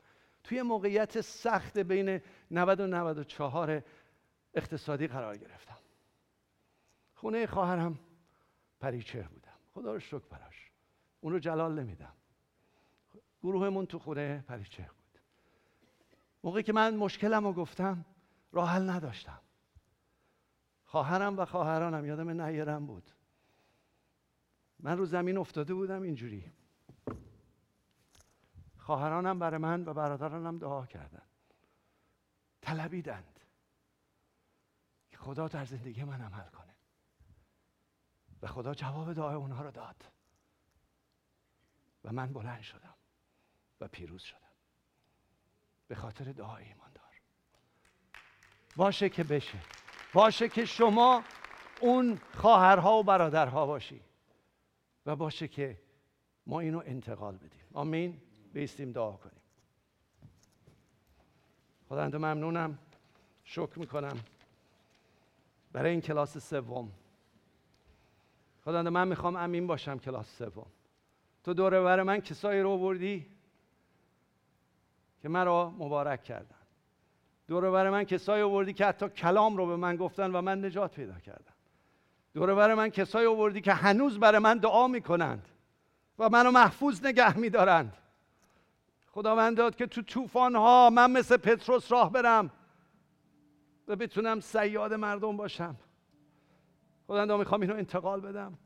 [0.44, 3.82] توی موقعیت سخت بین 90 و 94
[4.54, 5.78] اقتصادی قرار گرفتم.
[7.14, 7.98] خونه خواهرم
[8.80, 9.52] پریچه بودم.
[9.74, 10.70] خدا رو شکر براش.
[11.20, 12.12] اون رو جلال نمیدم.
[13.42, 15.20] گروهمون تو خونه پریچه بود.
[16.44, 18.04] موقعی که من مشکلم گفتم
[18.52, 19.40] راه حل نداشتم.
[20.84, 23.10] خواهرم و خواهرانم یادم نیرم بود.
[24.80, 26.52] من رو زمین افتاده بودم اینجوری.
[28.78, 31.22] خواهرانم برای من و برادرانم دعا کردن.
[32.60, 33.31] طلبیدند که
[35.22, 36.74] خدا در زندگی من عمل کنه.
[38.42, 40.04] و خدا جواب دعای اونها رو داد.
[42.04, 42.94] و من بلند شدم
[43.80, 44.38] و پیروز شدم.
[45.88, 47.20] به خاطر دعای ایماندار.
[48.76, 49.58] باشه که بشه.
[50.14, 51.24] باشه که شما
[51.80, 54.00] اون خواهرها و برادرها باشی.
[55.06, 55.82] و باشه که
[56.46, 57.64] ما اینو انتقال بدیم.
[57.72, 58.22] آمین.
[58.52, 59.42] بیستیم دعا کنیم.
[61.88, 62.78] خداوند ممنونم.
[63.44, 64.24] شکر می‌کنم.
[65.72, 66.92] برای این کلاس سوم.
[68.64, 70.66] خداوند من می‌خوام امین باشم کلاس سوم.
[71.44, 73.26] تو دوره بر من کسایی رو بردی
[75.22, 76.56] که مرا مبارک کردن.
[77.48, 80.94] دوره بر من کسایی آوردی که حتی کلام رو به من گفتن و من نجات
[80.94, 81.52] پیدا کردم.
[82.34, 85.48] دوره بر من کسایی آوردی که هنوز برای من دعا می‌کنند
[86.18, 87.96] و منو محفوظ نگه میدارند.
[89.10, 92.50] خداوند داد که تو طوفان ها من مثل پتروس راه برم.
[93.88, 95.76] و بتونم سیاد مردم باشم.
[97.06, 98.58] خداوند می‌خوام اینو انتقال بدم.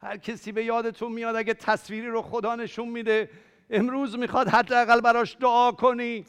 [0.00, 3.30] هر کسی به یادتون میاد اگه تصویری رو خدا نشون میده
[3.70, 6.24] امروز می‌خواد حداقل براش دعا کنی.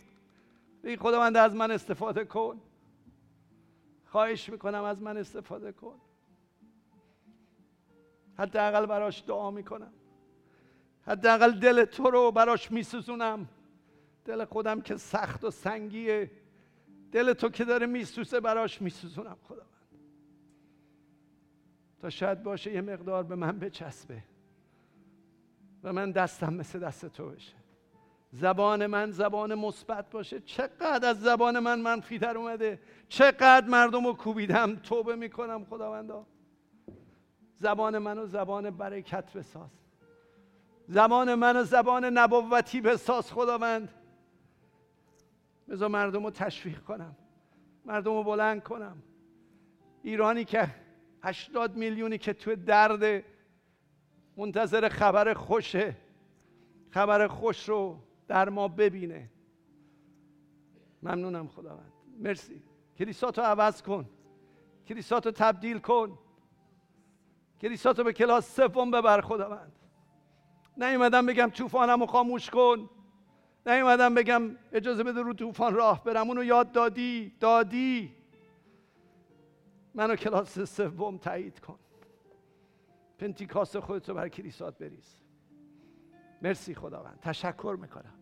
[0.83, 2.61] ای خداوند از من استفاده کن.
[4.05, 6.01] خواهش می‌کنم از من استفاده کن.
[8.37, 9.93] حداقل براش دعا می‌کنم.
[11.07, 13.49] حداقل دل تو رو براش میسوزونم.
[14.25, 16.31] دل خودم که سخت و سنگیه.
[17.15, 19.69] دل تو که داره میسوسه براش میسوزونم خداوند.
[22.01, 24.23] تا شاید باشه یه مقدار به من بچسبه
[25.83, 27.53] و من دستم مثل دست تو بشه.
[28.31, 30.39] زبان من زبان مثبت باشه.
[30.39, 32.79] چقدر از زبان من منفی در اومده.
[33.09, 34.75] چقدر مردم رو کوبیدم.
[34.75, 36.25] توبه می‌کنم خداوندا.
[37.55, 39.69] زبان منو زبان برکت بساز.
[40.87, 43.89] زبان منو زبان نبوتی بساز خداوند.
[45.69, 47.15] بذار مردم رو تشویق کنم.
[47.85, 49.03] مردم رو بلند کنم.
[50.01, 50.75] ایرانی که
[51.23, 53.23] هشتاد میلیونی که تو درد
[54.37, 55.95] منتظر خبر خوشه.
[56.89, 59.29] خبر خوش رو در ما ببینه.
[61.03, 61.91] ممنونم خداوند.
[62.19, 62.63] مرسی.
[62.97, 64.09] کلیساتو عوض کن.
[64.87, 66.17] کلیساتو تبدیل کن.
[67.61, 69.71] کلیساتو به کلاس سوم ببر خداوند.
[70.77, 72.89] نیومدم بگم طوفانم رو خاموش کن.
[73.67, 74.41] نیومدم بگم
[74.71, 76.27] اجازه بده رو طوفان راه برم.
[76.27, 78.15] اونو یاد دادی؟ دادی.
[79.93, 81.79] منو کلاس سوم تایید کن.
[83.17, 85.21] پنتیکاس خودتو بر کلیسات بریز.
[86.41, 87.19] مرسی خداوند.
[87.21, 88.13] تشکر می‌کنم.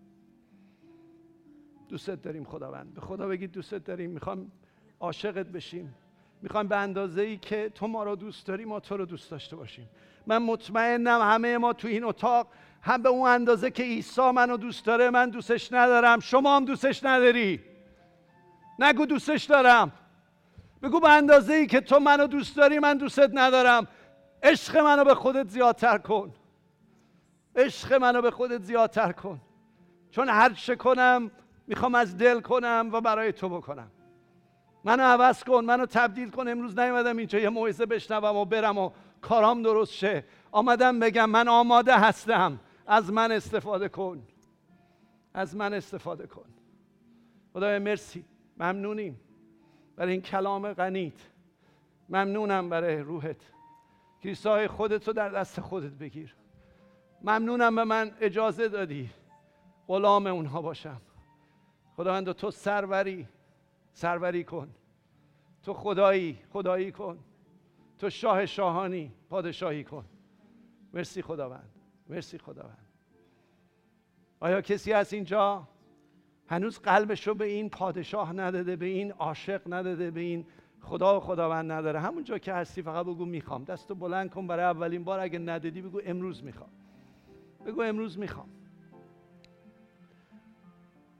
[1.90, 2.94] دوستت داریم خداوند.
[2.94, 4.12] به خدا بگید دوستت داریم.
[4.12, 4.52] می‌خوام
[5.00, 5.96] عاشقت بشیم.
[6.42, 9.56] می‌خوام به اندازه ای که تو ما رو دوست داری ما تو رو دوست داشته
[9.56, 9.90] باشیم.
[10.28, 12.48] من مطمئنم همه ما تو این اتاق
[12.84, 16.20] هم به اون اندازه که عیسی منو دوست داره من دوستش ندارم.
[16.20, 17.60] شما هم دوستش نداری.
[18.80, 19.92] نگو دوستش دارم.
[20.82, 23.88] بگو به اندازه ای که تو منو دوست داری من دوستت ندارم.
[24.44, 26.34] عشق منو به خودت زیادتر کن.
[27.56, 29.42] عشق منو به خودت زیادتر کن.
[30.12, 31.32] چون هر چه کنم
[31.68, 33.92] می‌خوام از دل کنم و برای تو بکنم.
[34.84, 36.48] منو عوض کن منو تبدیل کن.
[36.48, 40.24] امروز نیومدم اینجا یه موعظه بشنوم و برم و کارام درست شه.
[40.52, 42.60] آمدم بگم من آماده هستم.
[42.88, 44.24] از من استفاده کن.
[45.34, 46.46] از من استفاده کن.
[47.54, 48.26] خدای مرسی.
[48.58, 49.20] ممنونیم
[49.96, 51.30] برای این کلام غنیت.
[52.10, 53.52] ممنونم برای روحت.
[54.24, 56.36] کلیسای خودت رو در دست خودت بگیر.
[57.22, 59.10] ممنونم به من اجازه دادی
[59.88, 61.02] غلام اونها باشم.
[61.96, 63.28] خداوند تو سروری.
[63.94, 64.70] سروری کن.
[65.64, 67.20] تو خدایی خدایی کن.
[68.00, 70.06] تو شاه شاهانی پادشاهی کن.
[70.94, 71.70] مرسی خداوند.
[72.10, 72.88] مرسی خداوند.
[74.40, 75.68] آیا کسی هست اینجا
[76.48, 80.46] هنوز قلبش رو به این پادشاه نداده به این عاشق نداده به این
[80.82, 83.64] خدا و خداوند نداره؟ همونجا که هستی فقط بگو می‌خوام.
[83.64, 85.20] دستو بلند کن برای اولین بار.
[85.20, 86.70] اگه ندادی بگو امروز می‌خوام.
[87.66, 88.50] بگو امروز می‌خوام.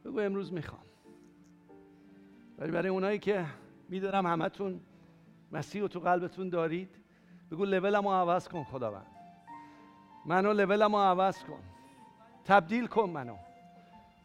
[0.06, 0.84] بگو امروز می‌خوام.
[2.58, 3.46] ولی برای اونایی که
[3.90, 4.82] میدارم همتون
[5.52, 6.90] مسیح رو تو قلبتون دارید
[7.52, 9.13] بگو لولمو عوض کن خداوند.
[10.26, 11.60] منو لولمو عوض کن.
[12.46, 13.36] تبدیل کن منو.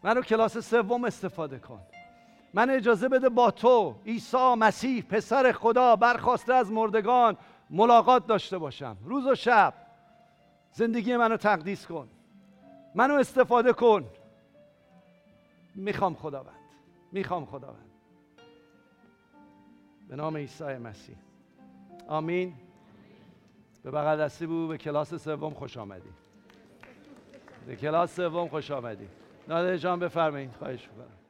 [0.03, 1.81] منو کلاس سوم استفاده کن.
[2.55, 7.37] من اجازه بده با تو عیسی مسیح پسر خدا برخواسته از مردگان
[7.71, 8.97] ملاقات داشته باشم.
[9.05, 9.75] روز و شب.
[10.73, 12.09] زندگی منو تقدیس کن.
[12.95, 14.05] منو استفاده کن.
[15.75, 16.55] می‌خوام خداوند.
[17.13, 17.91] می‌خوام خداوند.
[20.09, 21.17] به نام عیسی مسیح.
[22.09, 22.55] آمین.
[23.83, 26.11] به بغل دستی بود به کلاس سوم خوش آمدی.
[27.67, 29.09] به کلاس سوم خوش آمدی.
[29.49, 30.51] نادر جان بفرمایید.
[30.59, 31.28] خواهش می‌کنم.